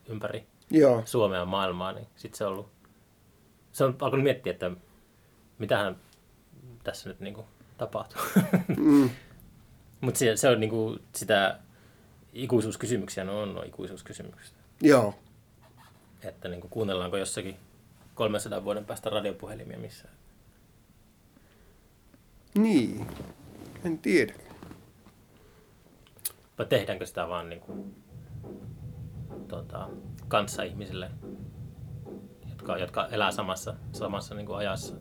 [0.07, 1.01] ympäri Joo.
[1.05, 2.71] Suomea ja maailmaa, niin sitten se on ollut,
[3.71, 4.71] se on alkanut miettiä, että
[5.57, 5.95] mitähän
[6.83, 8.21] tässä nyt niin kuin tapahtuu.
[8.77, 9.09] Mm.
[10.01, 11.59] Mutta se, se on niin kuin sitä
[12.33, 14.57] ikuisuuskysymyksiä, no on no ikuisuuskysymyksiä.
[14.81, 15.15] Joo.
[16.23, 17.57] Että niin kuin kuunnellaanko jossakin
[18.15, 20.13] 300 vuoden päästä radiopuhelimia missään.
[22.57, 23.07] Niin.
[23.85, 24.33] En tiedä.
[26.57, 27.95] Vai tehdäänkö sitä vaan niin kuin,
[29.47, 29.89] tota,
[30.27, 31.11] kanssaihmisille,
[32.49, 34.95] jotka, jotka elää samassa, samassa niin kuin ajassa.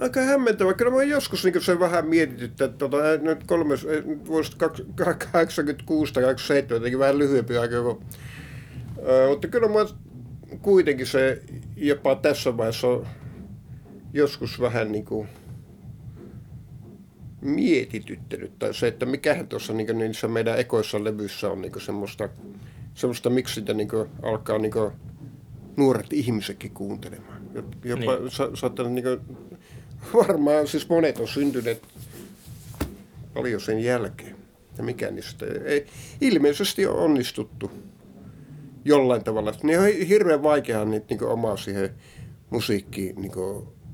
[0.00, 0.74] Aika hämmentävä.
[0.74, 4.84] Kyllä mä joskus niin se vähän mietityttä, että tota, nyt kolmes, eh, vuodesta kaks-
[5.32, 7.82] 86 tai 87, jotenkin vähän lyhyempi aika.
[7.82, 8.04] Kun,
[9.08, 9.86] ää, mutta kyllä mä
[10.62, 11.42] kuitenkin se
[11.76, 12.86] jopa tässä vaiheessa
[14.12, 15.28] joskus vähän niin kuin
[17.40, 18.58] mietityttänyt.
[18.58, 22.28] Tai se, että mikähän tuossa niin niissä meidän ekoissa levyissä on niin semmoista,
[22.94, 23.88] semmoista, miksi sitä niin
[24.22, 24.72] alkaa niin
[25.76, 27.42] nuoret ihmisetkin kuuntelemaan.
[27.84, 28.30] Jopa Niin.
[28.30, 29.04] sa, saattaa niin
[30.14, 31.82] varmaan, siis monet on syntyneet
[33.34, 34.36] paljon sen jälkeen.
[34.78, 35.86] Ja mikä niistä ei,
[36.20, 37.70] ilmeisesti on onnistuttu
[38.84, 39.52] jollain tavalla.
[39.62, 41.90] Niin on hirveän vaikeaa niitä niin omaa siihen
[42.50, 43.32] musiikkiin niin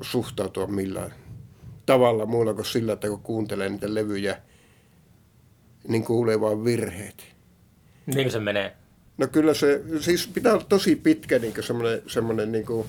[0.00, 1.14] suhtautua millään
[1.86, 4.42] tavalla muulla kuin sillä, että kun kuuntelee niitä levyjä,
[5.88, 7.24] niin kuulee vaan virheet.
[8.06, 8.76] Niin se menee.
[9.18, 12.86] No kyllä se, siis pitää olla tosi pitkä niin semmoinen, semmoinen niin kuin,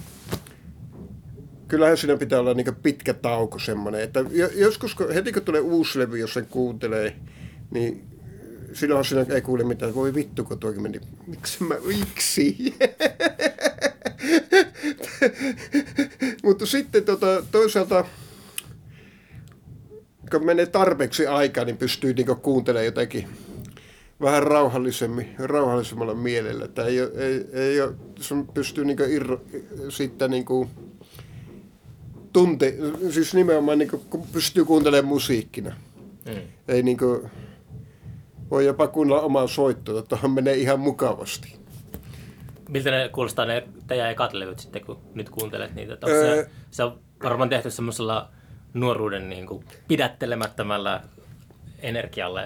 [1.67, 5.61] kyllähän siinä pitää olla niin pitkä tauko semmoinen, että jo- joskus kun, heti kun tulee
[5.61, 7.15] uusi levy, jos sen kuuntelee,
[7.71, 8.07] niin
[8.73, 12.57] silloinhan siinä ei kuule mitään, voi vittu kun tuokin meni, miksi mä, miksi?
[16.43, 18.05] Mutta sitten tota, toisaalta,
[20.31, 23.27] kun menee tarpeeksi aikaa, niin pystyy niinku kuuntelemaan jotenkin
[24.21, 26.65] vähän rauhallisemmin, rauhallisemmalla mielellä.
[26.65, 29.41] Että ei, ole- ei, ei ole, sun pystyy niinku irro,
[29.89, 30.69] sitten niinku
[32.33, 32.75] tunte,
[33.09, 35.75] siis nimenomaan niinku, kun pystyy kuuntelemaan musiikkina.
[36.25, 36.41] Mm.
[36.67, 37.29] Ei niinku,
[38.51, 41.55] voi jopa kuunnella omaa soittoa, tuohon menee ihan mukavasti.
[42.69, 45.93] Miltä ne kuulostaa ne teidän ekat levyt sitten, kun nyt kuuntelet niitä?
[45.93, 46.35] Onko Öö.
[46.43, 48.29] se, se on varmaan tehty semmoisella
[48.79, 51.03] nuoruuden niin kuin pidättelemättömällä
[51.79, 52.41] energialla.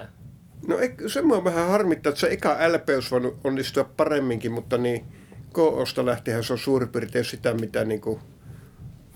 [0.67, 0.77] No
[1.07, 5.05] se mua vähän harmittaa, että se eka LP olisi voinut onnistua paremminkin, mutta niin
[5.53, 8.19] KOsta lähtien se on suurin piirtein sitä, mitä niin kuin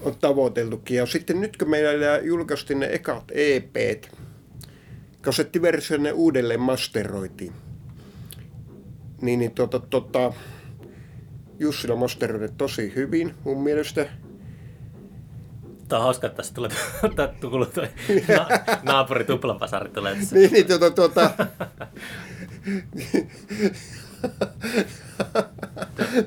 [0.01, 0.97] on tavoiteltukin.
[0.97, 4.11] Ja sitten nyt kun meillä julkaistiin ne ekat EPt
[5.21, 7.53] kasettiversio ne uudelleen masteroitiin.
[9.21, 10.33] Niin, niin tota, tota,
[11.59, 14.07] Jussila masteroidi tosi hyvin mun mielestä.
[15.87, 16.69] Tämä on hauska, että tässä tulee,
[17.41, 17.87] tulee toi
[18.27, 18.47] na,
[18.83, 20.35] naapuri tuplapasari tulee tässä.
[20.35, 21.31] niin, niin, tuota, tuota,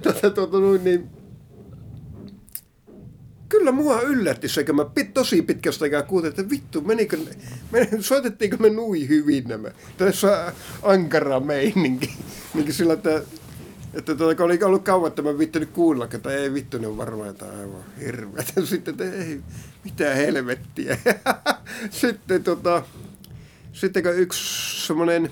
[0.03, 1.11] tuota, tuota, noin, niin,
[3.49, 7.19] kyllä mua yllätti se, kun mä pit, tosi pitkästä aikaa kuulin, että vittu, menikö,
[7.71, 9.69] men, soitettiinko me nui hyvin nämä.
[9.99, 10.53] Tässä
[10.83, 12.17] ankara meininki.
[12.55, 13.23] Niin sillä, että,
[13.95, 16.87] että tuota, kun oli ollut kauan, että mä vittu nyt kuulla, että ei vittu, ne
[16.87, 18.53] on varmaan jotain aivan hirveätä.
[18.65, 19.41] Sitten, että ei,
[19.85, 20.99] mitään helvettiä.
[21.91, 22.83] Sitten tota,
[23.73, 25.31] sitten kun yksi semmoinen,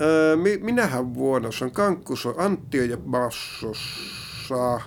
[0.00, 4.80] öö, minähän vuonna, se on Kankkus on Anttio ja bassossa,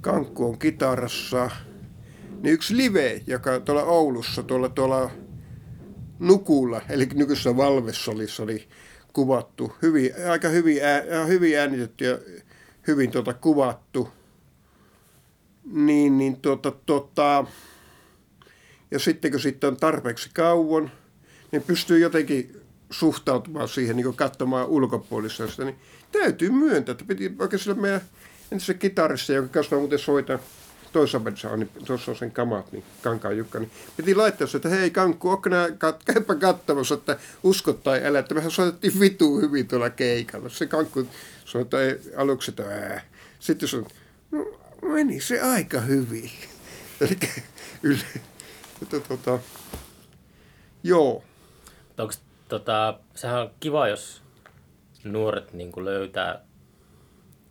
[0.00, 1.50] Kankku on kitarassa,
[2.42, 5.10] niin yksi live, joka tuolla Oulussa, tuolla, tuolla
[6.18, 8.68] Nukulla, eli nykyisessä Valvesolissa oli
[9.12, 12.18] kuvattu, hyvin, aika hyvin, ää, hyvin äänitetty ja
[12.86, 14.08] hyvin tuota kuvattu.
[15.72, 17.44] Niin, niin tuota, tuota,
[18.90, 20.90] ja sitten kun sitten on tarpeeksi kauan,
[21.52, 25.76] niin pystyy jotenkin suhtautumaan siihen, niin katsomaan ulkopuolista niin
[26.12, 28.00] täytyy myöntää, että piti oikein sillä meidän
[28.58, 30.38] se kitarissa, jonka kanssa mä muuten soitan
[30.92, 34.90] toisessa niin tuossa on sen kamat, niin Kankaan Jukka, niin piti laittaa se, että hei
[34.90, 39.68] Kankku, onko nämä, kat, käypä katsomassa, että uskot tai älä, että mehän soitettiin vitu hyvin
[39.68, 40.48] tuolla keikalla.
[40.48, 41.06] Se Kankku
[41.44, 43.02] sanoi, että ei, aluksi, että ää.
[43.40, 43.86] Sitten sanoi,
[44.30, 44.46] no
[44.82, 46.30] meni se aika hyvin.
[47.00, 47.18] Eli
[47.82, 48.04] yle,
[48.82, 49.38] että, tota,
[50.82, 51.24] joo.
[51.98, 52.14] Onko,
[52.48, 54.22] tota, sehän on kiva, jos
[55.04, 56.48] nuoret niin löytää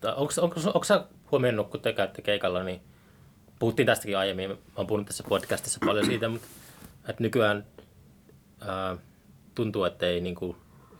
[0.03, 2.81] onko, onko, onko, onko sä huomioinut, kun te käytte keikalla, niin
[3.59, 6.47] puhuttiin tästäkin aiemmin, mä oon puhunut tässä podcastissa paljon siitä, mutta
[7.09, 7.65] että nykyään
[8.61, 8.97] ää,
[9.55, 10.55] tuntuu, että ei niin kuin,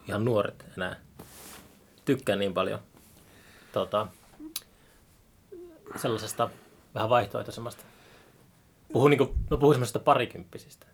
[0.08, 0.96] ihan nuoret enää
[2.06, 2.80] tykkää niin paljon
[3.72, 4.08] tota,
[5.96, 6.50] sellaisesta
[6.96, 7.84] vähän vaihtoehtoisemmasta.
[8.94, 10.88] Puhun, niin kuin, mä puhun semmoisesta parikymppisistä.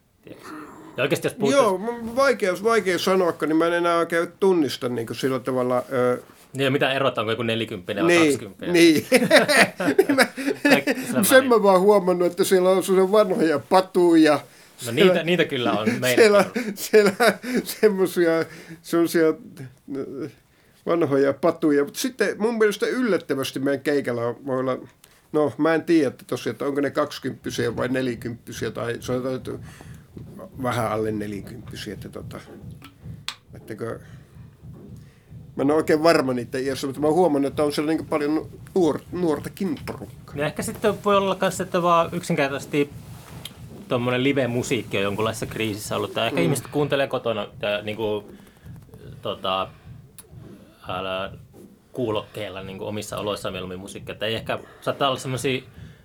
[0.97, 1.63] Ja oikeasti jos puhutaan...
[1.63, 1.79] Joo,
[2.15, 5.83] vaikea, vaikea sanoa, niin mä en enää oikein tunnista niin kuin sillä tavalla...
[5.91, 6.23] Ö,
[6.53, 8.65] niin, mitä erot onko joku 40 vai niin, 20?
[8.73, 9.07] Niin.
[10.15, 10.27] mä,
[11.23, 14.33] sen mä vaan huomannut, että siellä on sellaisia vanhoja patuja.
[14.33, 16.15] No siellä, niitä, niitä kyllä on meillä.
[16.15, 16.45] Siellä,
[16.75, 17.13] siellä
[17.63, 18.31] semmoisia,
[18.81, 20.31] semmoisia äh,
[20.85, 21.83] vanhoja patuja.
[21.83, 24.77] Mutta sitten mun mielestä yllättävästi meidän keikalla voi olla,
[25.31, 29.51] no mä en tiedä että tosiaan, että onko ne 20 vai 40 tai sanotaan, että
[30.63, 32.39] vähän alle 40 että tota,
[33.53, 33.99] ettekö,
[35.55, 38.05] Mä en ole oikein varma niitä iässä, mutta mä oon huomannut, että on siellä niin
[38.05, 40.35] paljon nuor, nuortakin porukkaa.
[40.35, 42.89] Ja ehkä sitten voi olla myös, että vaan yksinkertaisesti
[43.87, 46.13] tuommoinen live-musiikki on jonkunlaisessa kriisissä ollut.
[46.13, 46.43] Tai ehkä mm.
[46.43, 47.47] ihmiset kuuntelee kotona
[47.83, 48.25] niin kuin,
[49.21, 49.67] tota,
[50.87, 51.31] älä,
[51.91, 54.15] kuulokkeilla niin kuin omissa oloissaan mieluummin musiikkia.
[54.21, 55.61] Ei ehkä saattaa olla sellaisia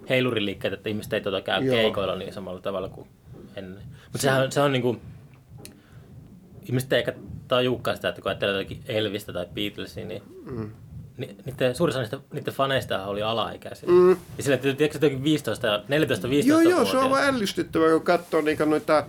[0.09, 1.74] heiluriliikkeitä, että ihmiset ei tuota käy Joo.
[1.74, 3.09] keikoilla niin samalla tavalla kuin
[3.57, 3.82] ennen.
[4.05, 5.01] Mutta sehän se on niin kuin,
[6.62, 7.14] ihmiset ei ehkä
[7.49, 10.70] tajuukaan sitä, että kun ajattelee jotakin Elvistä tai Beatlesia, niin mm.
[11.18, 13.88] Ni, niiden, suurin osa niistä, niiden faneista oli alaikäisiä.
[13.88, 14.11] Mm.
[14.11, 14.59] Ja sillä,
[14.94, 19.07] jotenkin 15 ja 14 15 Joo, joo, se on vaan ällistyttävää, kun katsoo niin noita,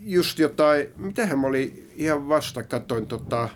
[0.00, 3.48] just jotain, mitähän mä olin ihan vasta, katsoin tota,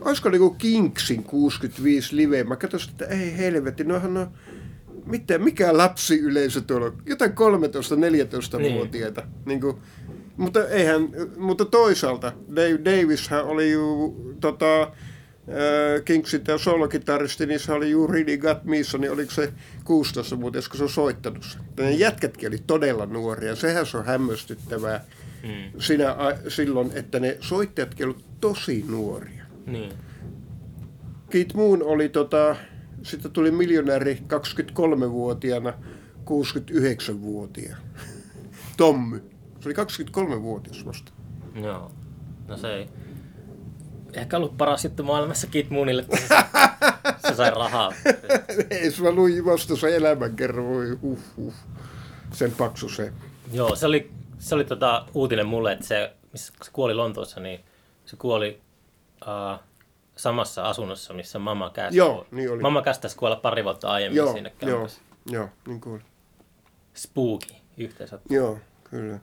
[0.00, 4.30] olisiko niinku Kinksin 65 live, mä katsoin, että ei helvetti, nohan on,
[5.06, 9.20] mitä, mikä lapsiyleisö tuolla, jotain 13-14-vuotiaita.
[9.20, 9.30] Niin.
[9.44, 9.76] niin kuin,
[10.36, 17.72] mutta, eihän, mutta toisaalta Dave Davishän oli ju, tota, äh, Kingsin ja solokitaristi, niin se
[17.72, 19.52] oli juuri Really Got Me, niin oliko se
[19.84, 21.62] 16 vuotta, kun se on soittanut sen.
[21.78, 23.56] Ne jätkätkin oli todella nuoria.
[23.56, 25.04] Sehän se on hämmästyttävää
[25.42, 25.80] hmm.
[25.80, 26.16] sinä,
[26.48, 29.44] silloin, että ne soittajatkin olivat tosi nuoria.
[29.66, 29.92] Niin.
[31.30, 32.56] Keith Moon oli tota,
[33.02, 35.72] sitten tuli miljonääri 23-vuotiaana
[36.24, 37.82] 69-vuotiaana.
[38.76, 39.35] Tommy.
[39.66, 41.12] Se oli 23-vuotias vasta.
[41.54, 41.92] Joo.
[42.48, 42.88] No se ei
[44.14, 46.16] ehkä ollut paras juttu maailmassa Kit Moonille, että
[47.28, 47.92] se, sai rahaa.
[48.70, 51.54] ei, se luin vasta se elämänkerran, voi huh, huh.
[52.32, 53.12] Sen paksu se.
[53.52, 57.60] Joo, se oli, se oli tota uutinen mulle, että se, missä se kuoli Lontoossa, niin
[58.04, 58.60] se kuoli
[59.22, 59.60] uh,
[60.16, 61.96] samassa asunnossa, missä mamma käsi.
[61.96, 62.62] Joo, niin oli.
[62.62, 64.88] Mamma käsi kuolla pari vuotta aiemmin joo, siinä Joo,
[65.30, 66.02] joo, niin kuin.
[66.94, 68.18] Spooky yhteensä.
[68.30, 69.18] Joo, kyllä.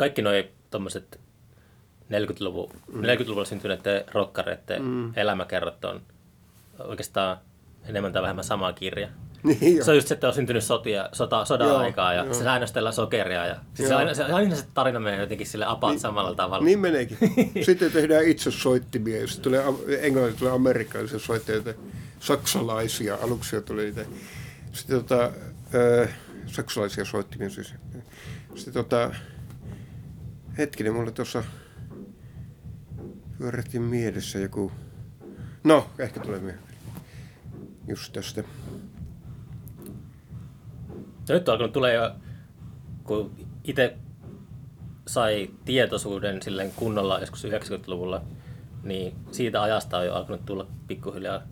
[0.00, 1.20] Kaikki noi tommoset
[2.10, 3.02] 40-luvun, mm.
[3.02, 5.12] 40-luvulla syntyneiden rokkareiden mm.
[5.16, 6.02] elämäkerrot on
[6.78, 7.36] oikeastaan
[7.84, 9.08] enemmän tai vähemmän sama kirja.
[9.42, 9.84] Niin jo.
[9.84, 12.34] se on just se, että on syntynyt sotia, sota, sodan Joo, aikaa ja joo.
[12.34, 13.46] se säännöstellään sokeria.
[13.46, 16.64] Ja, siis se, aina, se, aina se tarina menee jotenkin sille apaat samalla tavalla.
[16.64, 17.18] Niin meneekin.
[17.66, 19.64] Sitten tehdään itse soittimia sitten tulee
[20.00, 21.62] englanniksi tulee amerikkalaisia soittajia,
[22.20, 24.04] saksalaisia, aluksi tuli niitä.
[24.72, 25.30] Sitten tota,
[25.74, 26.08] ö,
[26.46, 27.74] saksalaisia soittimia siis.
[28.54, 29.10] Sitten tota,
[30.58, 31.44] hetkinen, mulle tuossa
[33.38, 34.72] pyörähti mielessä joku,
[35.64, 36.74] no ehkä tulee myöhemmin.
[37.88, 38.44] Just tästä.
[41.28, 42.10] Nyt alkanut tulee jo,
[43.04, 43.30] kun
[43.64, 43.96] itse
[45.06, 48.22] sai tietoisuuden silleen kunnolla joskus 90-luvulla,
[48.82, 51.42] niin siitä ajasta on jo alkanut tulla pikkuhiljaa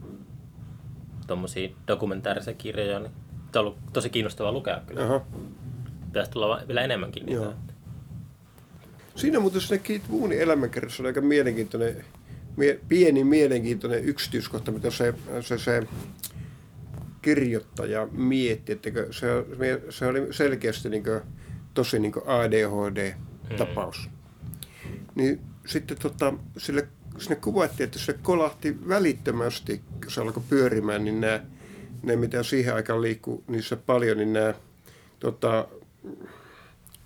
[1.26, 3.12] tuommoisia dokumentaarisia kirjoja, niin
[3.52, 5.04] se on ollut tosi kiinnostavaa lukea kyllä.
[5.04, 5.20] Aha.
[6.06, 7.42] Pitäisi tulla vielä enemmänkin niitä.
[7.42, 7.54] Joo.
[9.18, 12.04] Siinä muuten sinne Keith Moonin elämänkerrassa oli aika mielenkiintoinen,
[12.56, 15.82] mie, pieni mielenkiintoinen yksityiskohta, mitä se, se, se
[17.22, 19.26] kirjoittaja mietti, että se,
[19.90, 21.02] se oli selkeästi niin
[21.74, 24.08] tosi niin ADHD-tapaus.
[25.14, 26.88] Niin sitten tota, sille,
[27.18, 31.40] sinne kuvattiin, että se kolahti välittömästi, kun se alkoi pyörimään, niin nämä,
[32.02, 34.54] ne mitä siihen aikaan liikkuu niissä paljon, niin nämä
[35.20, 35.68] tota,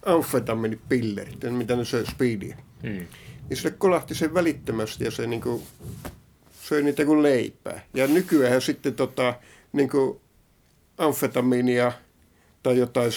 [0.07, 2.57] amfetamiinipillerit, mitä ne söi speedia.
[2.83, 3.07] Hmm.
[3.49, 5.63] Niin sille kolahti sen välittömästi ja se niinku
[6.53, 7.81] söi niitä kuin leipää.
[7.95, 9.35] Ja nykyään sitten tota,
[9.73, 10.21] niinku
[10.99, 11.93] amfetamiinia
[12.63, 13.13] tai jotain,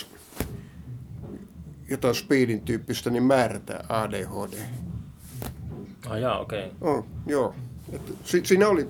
[1.90, 4.60] jotain speedin tyyppistä, niin määrätään ADHD.
[6.06, 6.66] Ah, jaa, okei.
[6.66, 6.94] Okay.
[6.94, 7.56] On, joo.
[7.94, 8.88] Et, si, siinä oli,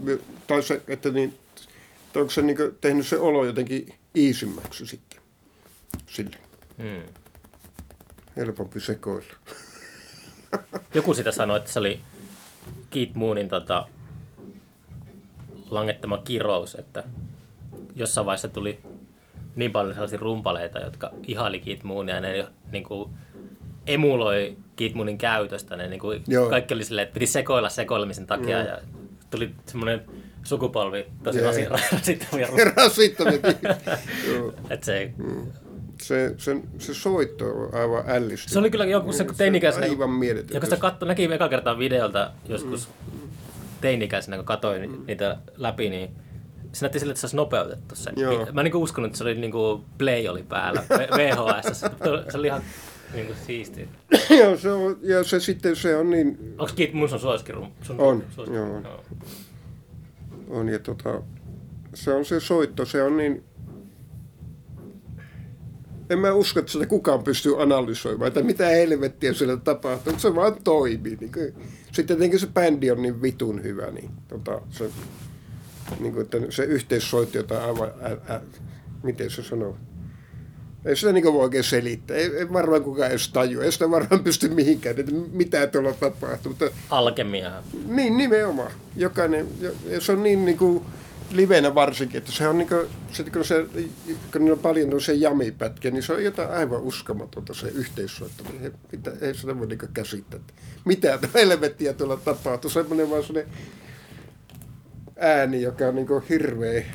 [0.48, 1.34] tai se, että niin,
[2.08, 5.20] että onko se niinku tehnyt se olo jotenkin iisimmäksi sitten
[6.08, 6.38] sille.
[6.78, 7.25] Hmm.
[8.38, 9.34] Helpompi sekoilla.
[10.94, 12.00] Joku sitä sanoi, että se oli
[12.90, 13.88] Keith Moonin tota,
[15.70, 17.04] langettama kirous, että
[17.96, 18.80] jossain vaiheessa tuli
[19.56, 23.10] niin paljon sellaisia rumpaleita, jotka ihaili Keith Moonia ja ne niin kuin,
[23.88, 25.76] emuloi Keith Moonin käytöstä.
[25.76, 26.50] Ne, niin kuin, Joo.
[26.50, 28.68] kaikki oli silleen, että piti sekoilla sekoilemisen takia Joo.
[28.68, 28.78] ja
[29.30, 30.02] tuli semmoinen
[30.44, 31.40] sukupolvi tosi
[31.92, 32.82] rasittavia rumpaleita.
[32.82, 33.40] Rasittavia.
[34.70, 35.14] Että se,
[36.02, 38.54] Se, se, se soitto on aivan ällistynyt.
[38.54, 40.54] se oli kyllä joku se teinikäisenä, Aivan mieletön.
[40.54, 42.90] Ja kun sitä katso, näki eka kertaa videolta joskus
[43.82, 46.12] teinikäisenä, kun katsoin niitä läpi, niin
[46.74, 48.12] se näytti sille, että se olisi nopeutettu se.
[48.16, 48.48] Joo.
[48.54, 51.82] Mä en niin uskonut, että se oli niin kuin Play oli päällä VHS.
[52.32, 52.62] Se oli ihan
[53.14, 53.88] niin kuin siistiä.
[54.40, 57.72] Joo, se on, ja se sitten se on niin, Onko Keith Moon sun suosikkirum?
[57.82, 58.82] Sun On, suosikki- joo.
[60.50, 61.22] on ja tota,
[61.94, 63.44] se on se soitto, se on niin,
[66.10, 70.36] en mä usko, että sitä kukaan pystyy analysoimaan, että mitä helvettiä siellä tapahtuu, mutta se
[70.36, 71.18] vaan toimii.
[71.20, 71.54] Niin kuin,
[71.92, 74.90] sitten tietenkin se bändi on niin vitun hyvä, niin tota, se,
[76.00, 78.42] niin kuin, että se yhteissoitto, jota aivan, ä, ä,
[79.04, 79.78] miten se sanoo,
[80.86, 82.18] ei sitä niin voi oikein selittää.
[82.18, 83.64] Ei, ei varmaan kukaan edes tajua.
[83.64, 86.52] Ei sitä varmaan pysty mihinkään, että mitä tuolla tapahtuu.
[86.52, 87.52] Mutta Alkemia.
[87.88, 88.72] niin, nimenomaan.
[88.96, 89.48] Jokainen,
[89.90, 90.86] ja se on niin, niin kuin
[91.32, 93.66] livenä varsinkin, että se on niin kuin, se, kun, se,
[94.32, 98.64] kun niillä on paljon se jamipätkiä, niin se on jotain aivan uskomatonta se yhteissoittaminen.
[98.64, 100.40] Ei, mitä, ei sitä voi niin kuin käsittää.
[100.40, 100.54] että
[100.86, 102.70] Mitä helvettiä tuolla tapahtuu.
[102.70, 103.54] Semmoinen vaan semmoinen
[105.20, 106.86] ääni, joka on niin kuin hirveä,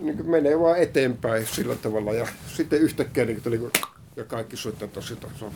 [0.00, 2.12] niin kuin menee vaan eteenpäin sillä tavalla.
[2.12, 3.70] Ja sitten yhtäkkiä niin kuin, tuli,
[4.16, 5.52] ja kaikki soittaa tosi tasolla.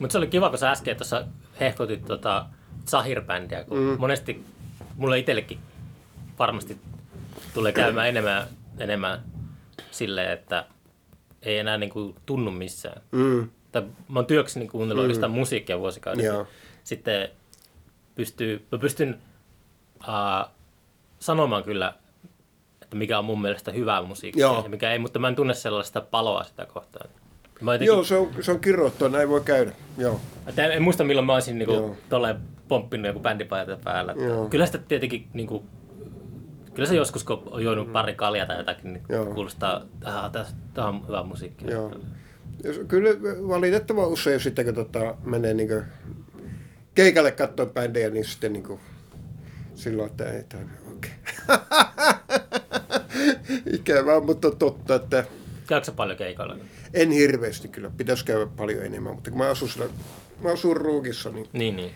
[0.00, 1.26] Mutta se oli kiva, kun sä äsken tuossa
[1.60, 2.46] hehkutit tota
[2.86, 3.96] Zahir-bändiä, kun mm.
[3.98, 4.44] monesti
[4.96, 5.58] mulle itsellekin
[6.38, 6.78] varmasti
[7.54, 8.46] tulee käymään enemmän,
[8.78, 9.22] enemmän
[9.90, 10.66] silleen, että
[11.42, 13.02] ei enää niinku tunnu missään.
[13.12, 13.50] Mm.
[13.72, 15.04] Tai mä oon työkseni kuunnellut mm.
[15.04, 16.24] oikeastaan musiikkia vuosikaudet.
[16.24, 16.46] Joo.
[16.84, 17.28] Sitten
[18.14, 19.18] pystyy, mä pystyn
[20.00, 20.50] uh,
[21.18, 21.94] sanomaan kyllä,
[22.82, 24.62] että mikä on mun mielestä hyvää musiikkia Joo.
[24.62, 27.10] ja mikä ei, mutta mä en tunne sellaista paloa sitä kohtaan.
[27.60, 29.72] Mä jotenkin, Joo, se on, se on kirjoittua, näin voi käydä.
[29.98, 30.20] Joo.
[30.56, 32.36] En, en muista milloin mä olisin niinku, tolleen
[32.68, 34.14] pomppinut joku bändipajata päällä.
[34.16, 34.48] Joo.
[34.48, 35.64] Kyllä sitä tietenkin, niinku,
[36.74, 39.26] kyllä se joskus kun on juonut pari kaljaa tai jotakin, niin Joo.
[39.26, 39.82] kuulostaa,
[40.26, 41.70] että tämä on hyvä musiikki.
[41.70, 41.92] Joo.
[42.88, 43.10] Kyllä
[43.48, 45.68] valitettavan usein sitten, kun tota, menee niin
[46.94, 48.80] keikalle katsoa bändejä, niin sitten niin kuin,
[49.74, 51.10] silloin, että ei tämä okei.
[53.74, 55.24] Ikävää, mutta totta, että
[55.66, 56.56] Käykö paljon keikoilla?
[56.94, 57.90] en hirveästi kyllä.
[57.96, 59.92] Pitäisi käydä paljon enemmän, mutta kun mä asun siellä,
[60.42, 61.90] mä asun Ruukissa, niin Niin, niin.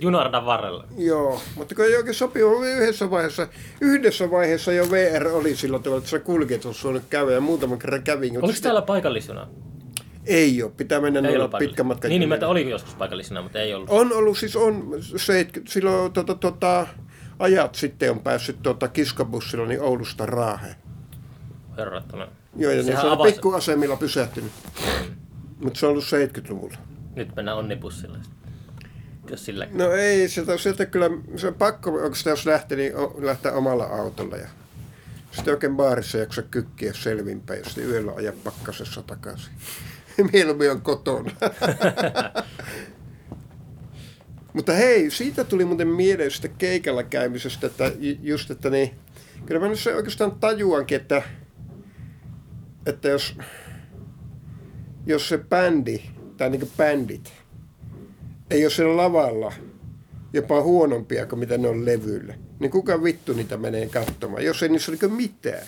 [0.00, 0.84] Junaradan varrella.
[0.98, 3.48] Joo, mutta kun ei oikein sopiva yhdessä vaiheessa,
[3.80, 8.02] yhdessä vaiheessa jo VR oli silloin tavalla, että se kuljetus on käydä ja muutaman kerran
[8.02, 8.32] kävin.
[8.32, 9.48] Oliko sitten- täällä paikallisjuna?
[10.26, 12.08] Ei ole, pitää mennä Ei noilla ollut pitkän matkan.
[12.08, 12.34] Niin, niin junilla.
[12.34, 13.90] että oli joskus paikallisena, mutta ei ollut.
[13.90, 16.86] On ollut, siis on, se, silloin tota, tota,
[17.38, 20.74] ajat sitten on päässyt tota, kiskabussilla niin Oulusta Raaheen.
[21.76, 22.28] verrattuna.
[22.56, 24.52] Joo, ja ne Sehän se on avasi- pikkuasemilla pysähtynyt.
[25.64, 26.76] Mutta se on ollut 70-luvulla.
[27.16, 28.18] Nyt mennään onnibussilla.
[29.30, 29.68] Jos sillä...
[29.72, 33.84] No ei, sieltä, sieltä kyllä, se on pakko, onko sitä jos lähtee, niin lähtee omalla
[33.84, 34.36] autolla.
[34.36, 34.48] Ja
[35.30, 39.52] sitten oikein baarissa jaksa kykkiä selvinpäin ja sitten yöllä ajaa pakkasessa takaisin.
[40.32, 41.30] Mieluummin on kotona.
[44.52, 48.90] Mutta hei, siitä tuli muuten mieleen sitä keikalla käymisestä, että ju- just, että niin,
[49.46, 51.22] kyllä mä nyt se oikeastaan tajuankin, että,
[52.86, 53.38] että jos,
[55.06, 56.02] jos se bändi,
[56.36, 57.32] tai niin bändit,
[58.50, 59.52] ei ole siellä lavalla
[60.32, 64.68] jopa huonompia kuin mitä ne on levyillä, niin kuka vittu niitä menee katsomaan, jos ei
[64.68, 65.66] niissä ole mitään.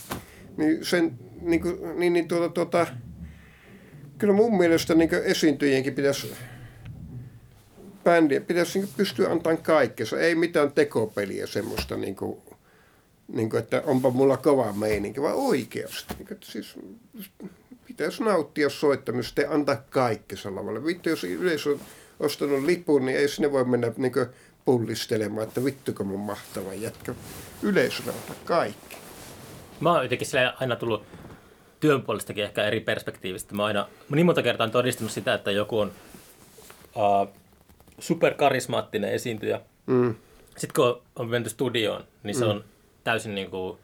[0.56, 2.86] Niin, sen, niin, kuin, niin, niin tuota, tuota,
[4.18, 6.32] kyllä mun mielestä niin esiintyjienkin pitäisi
[8.04, 10.20] bändiä pitäisi niin pystyä antamaan kaikkensa.
[10.20, 12.38] Ei mitään tekopeliä semmoista, niin kuin,
[13.28, 16.14] niin kuin, että onpa mulla kova meininki, vaan oikeasti.
[16.18, 16.74] Niin kuin, että siis,
[17.86, 20.84] pitäisi nauttia soittamista ja antaa kaikkensa lavalle.
[20.84, 21.76] Vittu, jos yleisö
[22.22, 24.12] ostanut lipun, niin ei sinne voi mennä niin
[24.64, 27.14] pullistelemaan, että vittuko mun mahtava jätkä.
[27.62, 28.96] Yleisö antaa kaikki.
[29.80, 30.28] Mä oon jotenkin
[30.60, 31.02] aina tullut
[31.80, 33.54] työn puolestakin ehkä eri perspektiivistä.
[33.54, 35.92] Mä aina niin monta kertaa todistanut sitä, että joku on
[36.96, 37.28] uh,
[37.98, 39.60] superkarismaattinen esiintyjä.
[39.86, 40.14] Mm.
[40.56, 42.64] Sitten kun on menty studioon, niin se on
[43.04, 43.78] täysin niin kuin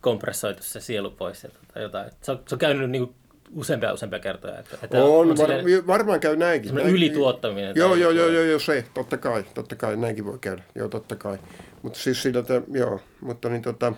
[0.00, 1.42] kompressoitu se sielu pois.
[1.42, 2.10] Ja tota jotain.
[2.22, 3.16] Se, on, se on käynyt niin kuin
[3.54, 4.58] useampia useampia kertoja.
[4.58, 6.74] Että, että On, var, silleen varmaan käy näinkin.
[6.74, 6.94] Näinkin.
[6.94, 7.72] ylituottaminen.
[7.76, 11.16] Joo, joo, joo, joo, joo, se, totta kai, totta kai, näinkin voi käydä, joo, totta
[11.16, 11.38] kai.
[11.82, 13.92] Mutta siis sillä, että, joo, mutta niin tota,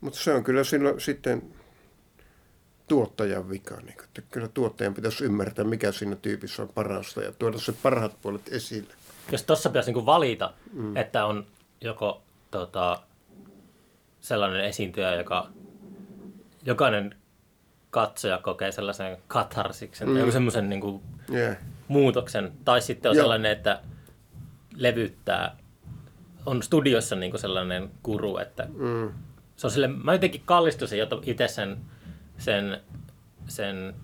[0.00, 1.42] mutta se on kyllä silloin sitten
[2.88, 7.58] tuottajan vika, niin että kyllä tuottajan pitäisi ymmärtää, mikä siinä tyypissä on parasta ja tuoda
[7.58, 8.94] se parhaat puolet esille.
[9.32, 10.96] jos tuossa pitäisi niinku valita, mm.
[10.96, 11.46] että on
[11.80, 13.02] joko tota,
[14.20, 15.50] sellainen esiintyjä, joka
[16.64, 17.14] jokainen
[18.00, 20.16] katsoja kokee sellaisen katharsiksen, mm.
[20.16, 21.56] joku semmoisen niinku Yeah.
[21.88, 23.22] muutoksen, tai sitten on Joo.
[23.22, 23.80] sellainen, että
[24.76, 25.56] levyttää,
[26.46, 29.10] on studiossa niinku sellainen guru, että Mm.
[29.56, 31.76] se on sille, mä jotenkin kallistuisin itse sen,
[32.38, 32.80] sen,
[33.48, 33.94] sen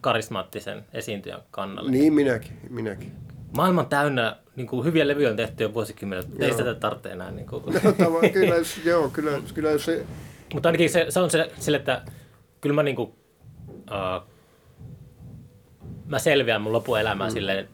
[0.00, 1.90] karismaattisen esiintyjän kannalle.
[1.90, 3.12] Niin minäkin, minäkin.
[3.56, 6.58] Maailma on täynnä, niin kuin hyviä levyjä on tehty jo vuosikymmenet, ei Joo.
[6.58, 7.30] sitä tarvitse enää.
[7.30, 7.62] Niin kuin.
[7.84, 8.54] No, tava, kyllä,
[8.84, 10.06] joo, kyllä, kyllä se,
[10.54, 12.02] Mutta ainakin se, se on se, sille, että
[12.60, 13.08] kyllä mä, niin kuin,
[13.68, 14.28] uh,
[16.06, 17.32] mä selviän mun lopuelämää mm.
[17.32, 17.68] silleen,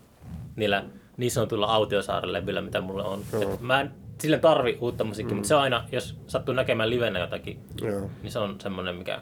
[0.57, 0.85] niillä
[1.17, 3.23] niin sanotuilla autiosaaren levyillä, mitä mulla on.
[3.43, 5.37] Et mä en sille tarvi uutta musiikkia, mm.
[5.37, 8.11] mutta se on aina, jos sattuu näkemään livenä jotakin, joo.
[8.23, 9.21] niin se on semmoinen, mikä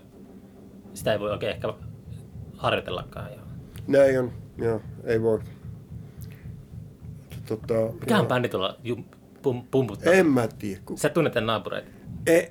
[0.95, 1.75] sitä ei voi oikein ehkä
[2.57, 3.29] harjoitellakaan.
[3.87, 5.41] Näin on, joo, ei voi.
[7.47, 9.05] Tota, Mikähän bändi tuolla jum,
[9.43, 10.13] pum, pumputtaa?
[10.13, 10.81] En mä tiedä.
[10.85, 11.91] Ku, Sä tunnet ne naapureita.
[12.27, 12.43] e,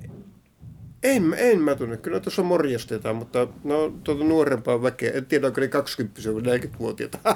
[1.04, 1.98] en, en mä tunne.
[1.98, 5.12] Kyllä tuossa morjastetaan, mutta no tuota nuorempaa väkeä.
[5.12, 7.18] En tiedä, onko ne 20 vai 40-vuotiaita.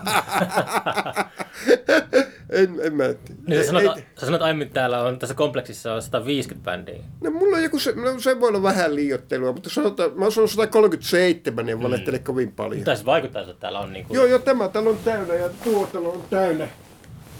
[2.50, 3.04] en, en mä.
[3.48, 7.04] Niin sä, sanot, ei- sä sanot aiemmin, että täällä on tässä kompleksissa on 150 bändiä.
[7.22, 10.32] No mulla on joku se, no, se voi olla vähän liiottelua, mutta sanotaan, mä oon
[10.32, 12.80] sanonut 137, niin valehtele kovin paljon.
[12.80, 14.16] Mitä se vaikuttaa, että täällä on niin kuin...
[14.16, 16.68] Joo, joo, tämä talo on täynnä ja tuo talo on täynnä.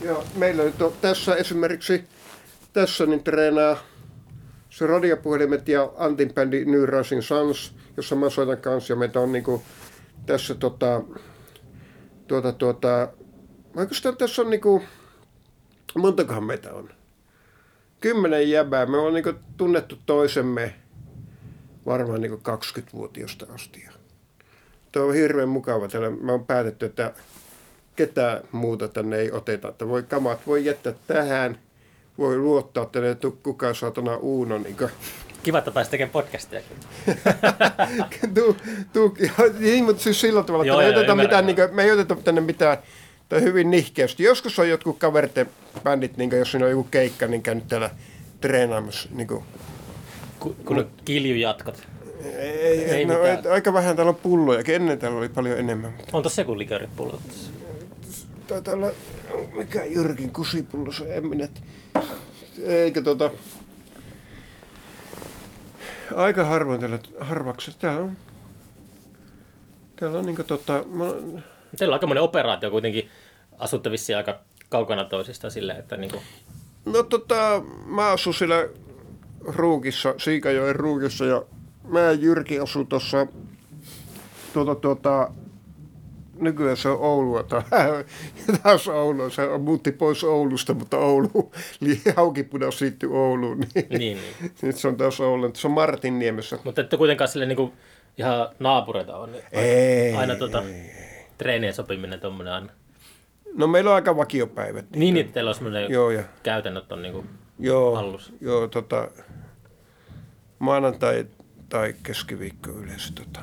[0.02, 2.04] Ja meillä nyt on tässä esimerkiksi,
[2.74, 3.78] tässä niin treenaa
[4.74, 9.32] se radiopuhelimet ja Antin bändi New Rising Suns, jossa mä soitan kanssa ja meitä on
[9.32, 9.64] niinku
[10.26, 11.02] tässä tota,
[12.28, 13.08] tuota, tuota,
[13.76, 14.84] oikeastaan tässä on niinku,
[15.96, 16.90] montakohan meitä on?
[18.00, 18.86] Kymmenen jäbää.
[18.86, 20.76] Me on niinku tunnettu toisemme
[21.86, 23.86] varmaan niinku 20-vuotiaasta asti.
[24.92, 25.88] Tuo on hirveän mukava.
[25.88, 27.14] Täällä me on päätetty, että
[27.96, 29.68] ketään muuta tänne ei oteta.
[29.68, 31.60] Että voi kamat voi jättää tähän.
[32.18, 34.58] Voi luottaa, että ne tuu kukaan saatana uuno.
[34.58, 34.76] Niin
[35.44, 36.62] Kiva, että pääsit tekemään podcastia.
[38.36, 38.56] tuu,
[38.94, 39.18] tuu,
[39.60, 41.84] niin, mutta siis sillä tavalla, että Joo, me, ei joo, oteta mitään, niin kuin, me
[41.84, 42.78] ei oteta tänne mitään
[43.30, 44.24] tai hyvin nihkeästi.
[44.24, 45.50] Joskus on jotkut kaverten
[45.84, 47.90] bändit, niin kuin, jos siinä on joku keikka, niin käynyt täällä
[48.42, 49.10] treenaamassa.
[49.12, 49.44] Niin kuin,
[50.40, 51.88] Ku, kun on kiljujatkot.
[52.24, 53.40] ei, ei, Ei no, mitään.
[53.40, 54.64] et, aika vähän täällä on pulloja.
[54.68, 55.94] Ennen täällä oli paljon enemmän.
[56.14, 57.20] On tossa joku likööripullo.
[58.48, 58.92] Taitaa olla,
[59.54, 61.48] mikä Jyrkin kusipullo se, en minä.
[62.64, 63.32] Eikö tota...
[66.16, 67.72] Aika harvoin täällä, harvaksi.
[67.80, 68.18] Täällä on...
[69.96, 70.84] Täällä on niinku tota...
[70.88, 71.06] Mä,
[71.78, 73.10] Teillä on aika monen operaatio kuitenkin.
[73.60, 74.40] Asutte vissiin aika
[74.70, 76.22] kaukana toisista silleen, että niinku,
[76.86, 78.68] no tota, mä asun siellä
[79.40, 81.44] Ruukissa, Siikajoen Ruukissa ja
[81.88, 83.28] mä ja Jyrki asu tuossa
[84.54, 85.32] tuota, tuota,
[86.44, 87.62] nykyään se on Oulua, tai
[88.64, 94.00] taas Oulua, se on, muutti pois Oulusta, mutta Oulu, eli Haukipuna siirtyi Ouluun, niin, Niin,
[94.40, 94.52] niin.
[94.62, 96.60] nyt se on taas Oulu, se on Martinniemessä.
[96.64, 97.74] Mutta ette kuitenkaan sille niinku
[98.18, 99.32] ihan naapureita on.
[99.32, 100.64] Niin Ei, aina tota,
[101.38, 102.72] treenien sopiminen tuommoinen aina.
[103.56, 104.86] No meillä on aika vakiopäivät.
[104.96, 107.26] Niin, että teillä on semmoinen Joo, ja käytännöt on niinku,
[107.60, 108.34] Joo, Hallussa.
[108.42, 109.08] joo tota,
[110.60, 111.26] maanantai
[111.70, 113.14] tai keskiviikko yleensä.
[113.16, 113.40] Tota,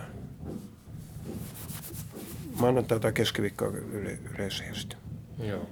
[2.61, 4.65] maanantai tai keskiviikko yle, yleensä.
[4.65, 5.67] ja joo.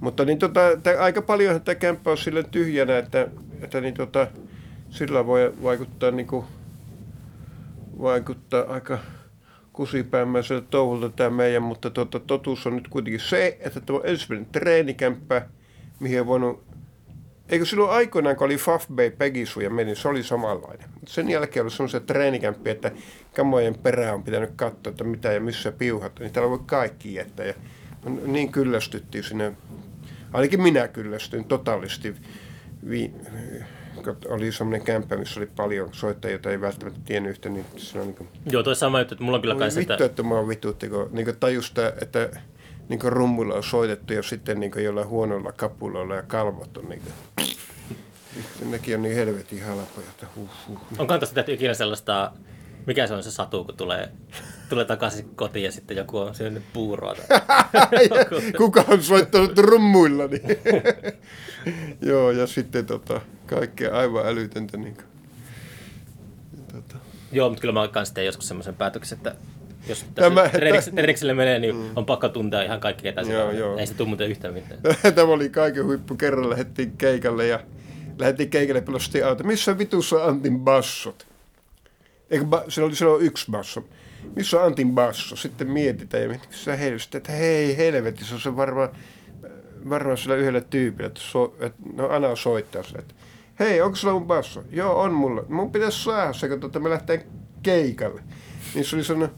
[0.00, 3.28] Mutta niin tota, tää, aika paljon tämä kämppä on sille tyhjänä, että,
[3.62, 4.26] että niin tota,
[4.90, 6.44] sillä voi vaikuttaa, niin kuin,
[8.02, 8.98] vaikuttaa aika
[9.72, 14.52] kusipäämäiselle touhulta tämä meidän, mutta tota, totuus on nyt kuitenkin se, että tämä on ensimmäinen
[14.52, 15.46] treenikämppä,
[16.00, 16.65] mihin on voinut
[17.48, 20.88] Eikö silloin aikoinaan, kun oli Faf Bay Pegisu ja meni, se oli samanlainen.
[20.94, 22.92] Mutta sen jälkeen oli semmoisia treenikämppiä, että
[23.34, 26.18] kamojen perään on pitänyt katsoa, että mitä ja missä piuhat.
[26.18, 27.46] Niin täällä voi kaikki jättää.
[27.46, 27.54] Ja
[28.26, 29.52] niin kyllästyttiin sinne.
[30.32, 32.14] Ainakin minä kyllästyin totaalisti.
[32.88, 33.10] Vi,
[34.28, 38.06] oli semmoinen kämppä, missä oli paljon soittajia, joita ei välttämättä tiennyt yhtä, niin se on
[38.06, 40.04] niin kuin, Joo, toi sama juttu, että mulla on kyllä Oi kans, vittu, että...
[40.04, 42.30] että mä oon vitutti, kun niin tajus, että
[42.88, 47.14] niin rummulla on soitettu ja sitten niin jollain huonoilla kapuloilla ja kalvot on niin kuin,
[48.64, 50.78] Nekin on niin helvetin halpoja, että huh, huh.
[50.98, 52.32] Onkohan tästä tehty ikinä sellaista,
[52.86, 54.08] mikä se on se satu, kun tulee,
[54.68, 57.14] tulee takaisin kotiin ja sitten joku on syönyt puuroa.
[57.14, 58.08] Tai...
[58.58, 60.42] Kuka on soittanut rummuilla, niin.
[62.00, 64.76] Joo, ja sitten tota, kaikkea aivan älytöntä.
[64.76, 65.06] Niin kuin.
[66.72, 66.96] Tota.
[67.32, 69.34] Joo, mutta kyllä mä kanssa teen joskus semmoisen päätöksen, että
[69.88, 71.90] jos Tämä- tässä treeniksi- treenikselle menee, niin mm.
[71.96, 73.76] on pakko tuntea ihan kaikki, ketä Joo, joo.
[73.78, 74.80] Ei se tule muuten yhtään mitään.
[75.14, 76.14] Tämä oli kaiken huippu.
[76.14, 77.60] Kerran lähdettiin keikalle ja
[78.18, 79.44] lähdettiin keikalle pelastiin auto.
[79.44, 81.26] Missä vitussa on Antin bassot?
[82.30, 83.84] Eikö ba- siellä oli silloin yksi basso.
[84.36, 85.36] Missä on Antin basso?
[85.36, 88.88] Sitten mietitään ja mietitään, helvetti, että hei helvetissä on se varmaan
[89.88, 93.14] varmaan sillä yhdellä tyypillä, että, so, että no Ana soittaa sille, että
[93.60, 94.62] hei, onko sulla mun basso?
[94.70, 95.44] Joo, on mulla.
[95.48, 97.26] Mun pitäisi saada se, kun tuota, me lähtee
[97.62, 98.22] keikalle.
[98.74, 99.30] Niin se oli sanonut,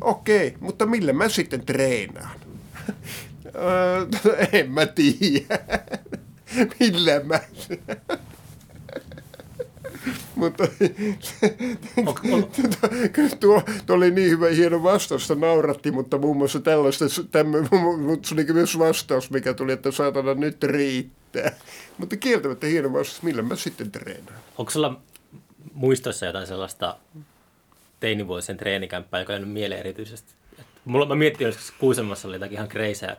[0.00, 2.40] okei, mutta millä mä sitten treenaan?
[3.54, 4.06] Öö,
[4.52, 5.58] en mä tiedä.
[6.80, 7.40] Millä mä?
[10.34, 10.68] Mutta
[13.12, 17.04] kyllä tuo, tuo oli niin hyvä hieno vastaus, että nauratti, mutta muun muassa tällaista,
[18.06, 21.52] mutta se oli myös vastaus, mikä tuli, että saatana nyt riittää.
[21.98, 24.38] Mutta kieltämättä hieno vastaus, millä mä sitten treenaan.
[24.58, 25.00] Onko sulla
[25.72, 26.96] muistoissa jotain sellaista
[28.00, 30.34] teinivuosien treenikämppää, joka on jäänyt mieleen erityisesti?
[30.84, 33.16] Mulla, mä miettin, joskus Kuusamossa oli jotakin ihan kreisää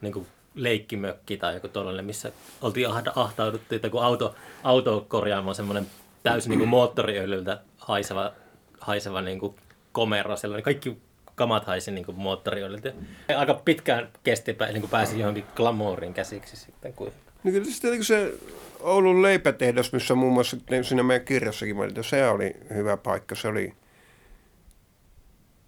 [0.00, 5.54] niin kuin leikkimökki tai joku tuollainen, missä oltiin ahda, ahtauduttu, että kun auto, auto korjaamaan
[5.54, 5.86] semmoinen
[6.22, 8.32] täysin niin kuin moottoriöljyltä haiseva,
[8.80, 9.54] haiseva niin kuin
[9.92, 10.96] komero, sellainen kaikki
[11.34, 12.92] kamat haisi niin kuin moottoriöljyltä.
[13.36, 16.92] Aika pitkään kesti, niin kuin pääsi johonkin glamouriin käsiksi sitten.
[16.92, 17.12] Kun...
[17.44, 18.34] No kyllä sitten niin se
[18.80, 23.34] Oulun leipätehdas, missä muun muassa siinä meidän kirjassakin mainitaan, se oli hyvä paikka.
[23.34, 23.74] Se oli,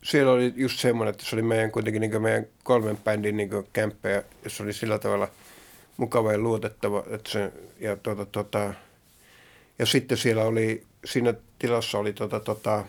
[0.07, 4.09] siellä oli just semmoinen, että se oli meidän kuitenkin niin meidän kolmen bändin niin kämppä
[4.09, 5.29] ja se oli sillä tavalla
[5.97, 7.05] mukava ja luotettava.
[7.11, 8.75] Että se, ja, tuota, tuota,
[9.79, 12.85] ja sitten siellä oli, siinä tilassa oli tota, tota,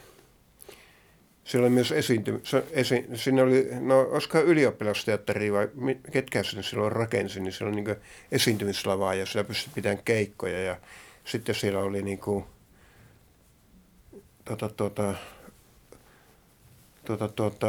[1.44, 5.70] siellä oli myös esiinty, se, esi, siinä oli, no olisikohan ylioppilasteatteri vai
[6.12, 7.98] ketkä sen silloin rakensi, niin siellä oli niin
[8.32, 10.78] esiintymislavaa ja siellä pystyi pitämään keikkoja ja
[11.26, 12.46] sitten siellä oli niin kuin,
[14.46, 15.14] tota, tota,
[17.08, 17.68] tota, tota,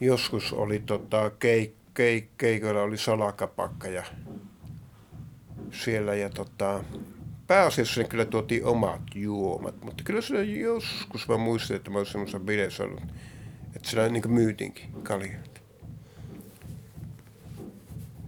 [0.00, 4.04] joskus oli tota, keik, keik, keikoilla oli salakapakka ja
[5.70, 6.84] siellä ja tota,
[7.46, 12.12] pääasiassa sinne kyllä tuotiin omat juomat, mutta kyllä se joskus mä muistin, että mä olisin
[12.12, 13.02] semmoisessa bileissä ollut,
[13.76, 15.60] että siellä niin myytiinkin kaljoita.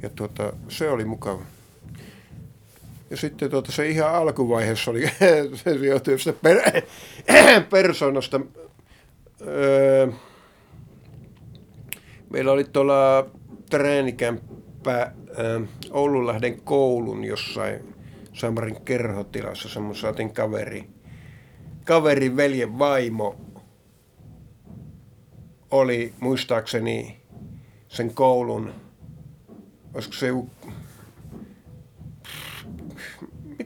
[0.02, 1.42] Ja tuota, se oli mukava.
[3.10, 5.02] Ja sitten tuota, se ihan alkuvaiheessa oli,
[5.64, 6.58] se johtui per,
[7.70, 8.40] persoonasta.
[9.46, 10.08] Öö,
[12.30, 13.26] meillä oli tuolla
[13.70, 17.94] treenikämppä öö, Oulunlahden koulun jossain
[18.32, 20.90] Samarin kerhotilassa, semmoinen saatiin kaveri,
[21.84, 23.36] kaverin veljen vaimo
[25.70, 27.20] oli muistaakseni
[27.88, 28.72] sen koulun,
[29.94, 30.50] olisiko se joku,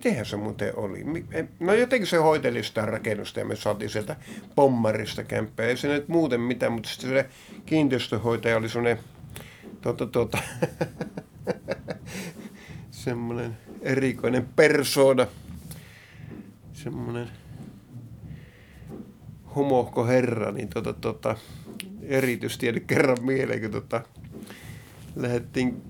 [0.01, 1.05] mitenhän se muuten oli?
[1.33, 4.17] En- No jotenkin se hoiteli sitä rakennusta ja me saatiin sieltä
[4.55, 5.67] pommarista kämppää.
[5.67, 7.27] Ei se nyt muuten mitään, mutta sitten se
[7.67, 8.99] kiinteistöhoitaja oli semmoinen
[9.81, 10.39] tuota, tuota,
[12.91, 15.27] semmoinen erikoinen persoona.
[16.73, 17.29] Semmoinen
[19.57, 21.37] homohko herra, niin tota, tota,
[22.03, 24.03] erityisesti kerran mieleen, kun tota,
[25.17, 25.83] lähdettiin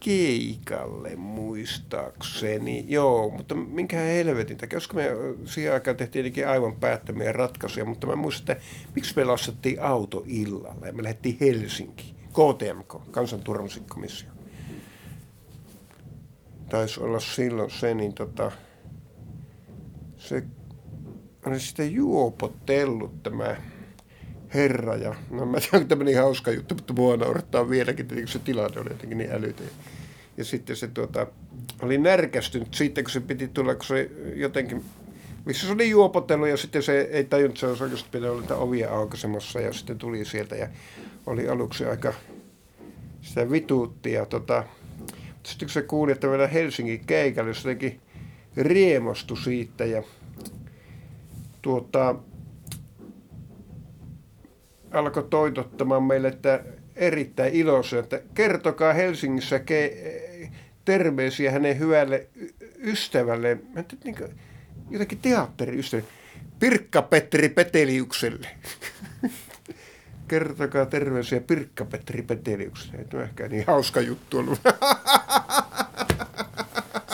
[0.00, 2.84] keikalle muistaakseni.
[2.88, 5.10] Joo, mutta minkä helvetin takia, koska me
[5.44, 10.24] siihen aikaan tehtiin jotenkin aivan päättämiä ratkaisuja, mutta mä muistan, että miksi me lastattiin auto
[10.26, 12.18] illalla ja me lähdettiin Helsinkiin.
[12.28, 14.28] KTMK, kansanturvallisuuskomissio.
[16.68, 18.52] Taisi olla silloin se, niin tota,
[20.16, 20.42] se
[21.46, 23.56] oli sitten juopotellut tämä
[24.54, 24.96] herra.
[24.96, 28.80] Ja, no mä tiedän, että tämmöinen hauska juttu, mutta mua naurattaa vieläkin, että se tilanne
[28.80, 29.66] oli jotenkin niin älytön.
[30.36, 31.26] Ja sitten se tuota,
[31.82, 34.84] oli närkästynyt siitä, kun se piti tulla, kun se jotenkin,
[35.44, 38.56] missä se oli juopotellut ja sitten se ei tajunnut, että se olisi oikeasti pitänyt olla
[38.56, 40.68] ovia aukaisemassa ja sitten tuli sieltä ja
[41.26, 42.14] oli aluksi aika
[43.22, 44.64] sitä vituutti ja tota,
[45.42, 48.00] sitten kun se kuuli, että meillä Helsingin keikalle, se jotenkin
[48.56, 50.02] riemostui siitä ja
[51.62, 52.14] tuota,
[54.92, 56.64] alkoi toitottamaan meille, että
[56.96, 60.48] erittäin iloisia, että kertokaa Helsingissä ke-
[60.84, 62.26] terveisiä hänen hyvälle
[62.78, 63.58] ystävälle,
[64.04, 64.30] niin kuin,
[64.90, 66.08] jotenkin teatteriystävälle,
[66.58, 68.48] Pirkka-Petteri Peteliukselle.
[70.28, 72.98] kertokaa terveisiä Pirkka-Petteri Peteliukselle.
[72.98, 74.60] Ei ehkä niin hauska juttu ollut.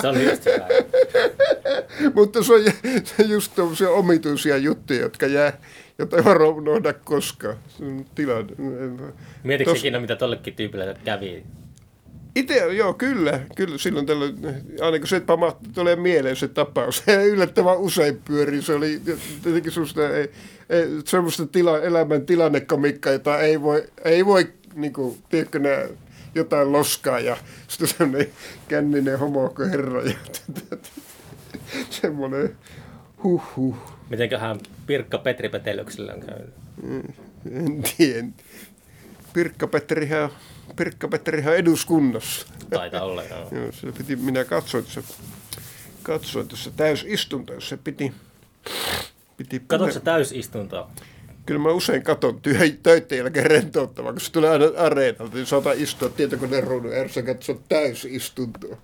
[0.01, 0.69] Se on just hyvä.
[2.15, 2.61] Mutta se on,
[3.29, 5.59] just tämmöisiä omituisia juttuja, jotka jää,
[5.99, 7.57] jota ei varo unohda koskaan.
[8.15, 8.55] Tilanne.
[9.43, 11.45] Mietitkö Tos- ikinä, mitä tollekin tyypille kävi?
[12.37, 14.39] Itse, joo, kyllä, kyllä silloin tällöin,
[14.81, 17.03] aina kun se pamahti, tulee mieleen se tapaus.
[17.33, 19.01] Yllättävän usein pyörii, se oli
[19.47, 20.31] jotenkin semmoista, ei,
[20.71, 25.89] ei, semmoista tila, elämän tilannekomikkaa, jota ei voi, ei voi niin kuin, tiedätkö, nää,
[26.35, 27.37] jotain loskaa ja
[27.69, 28.29] sitten semmoinen
[28.69, 30.15] känninen homokko herra ja
[32.03, 32.57] semmoinen
[33.23, 33.77] huh huh.
[34.11, 36.55] Mitenköhän Pirkka Petri Petelyksellä on käynyt?
[37.51, 38.27] En tiedä.
[39.33, 40.31] Pirkka-Petterihän,
[40.77, 42.47] Pirkka-Petterihän on eduskunnassa.
[42.71, 43.49] Taitaa olla, joo.
[43.61, 45.03] Joo, se piti, minä katsoin tuossa,
[46.03, 48.13] katsoin tuossa täysistunto, jos se piti,
[49.37, 50.91] piti Katsoitko sä täysistuntoa?
[51.47, 55.79] Kyllä mä usein katon työ, töiden jälkeen rentouttavaa, kun se tulee aina areenalta, niin saatan
[55.79, 58.77] istua tietokoneen ruudun ääressä katsoa täysistuntoa.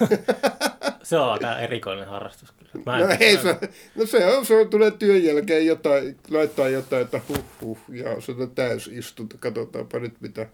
[1.02, 2.52] Se on aika erikoinen harrastus.
[2.86, 3.58] Mä No, ei se,
[3.94, 8.20] no se on, se on, tulee työn jälkeen jotain, laittaa jotain, että huh huh, ja
[8.20, 10.46] se on täysistunto, katsotaanpa nyt mitä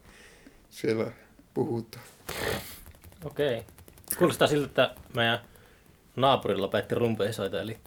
[0.70, 1.12] siellä
[1.54, 2.04] puhutaan.
[3.24, 3.62] Okei.
[4.18, 5.38] Kuulostaa siltä, että meidän
[6.16, 7.78] naapuri lopetti rumpeisoita, eli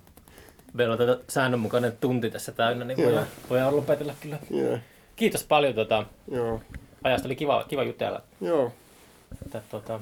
[0.73, 4.39] meillä on tätä säännönmukainen tunti tässä täynnä, niin voidaan, voidaan lopetella kyllä.
[4.49, 4.77] Joo,
[5.15, 6.61] Kiitos paljon tuota, joo,
[7.03, 8.73] ajasta, oli kiva, kiva jutella, joo,
[9.45, 9.99] että tuota,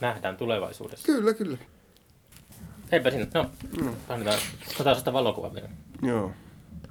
[0.00, 1.06] nähdään tulevaisuudessa.
[1.06, 1.58] kyllä, kyllä.
[2.92, 3.50] Heipä sinne, no,
[4.08, 4.38] annetaan,
[4.74, 5.68] otetaan sitä valokuvaa vielä.
[6.02, 6.32] Joo.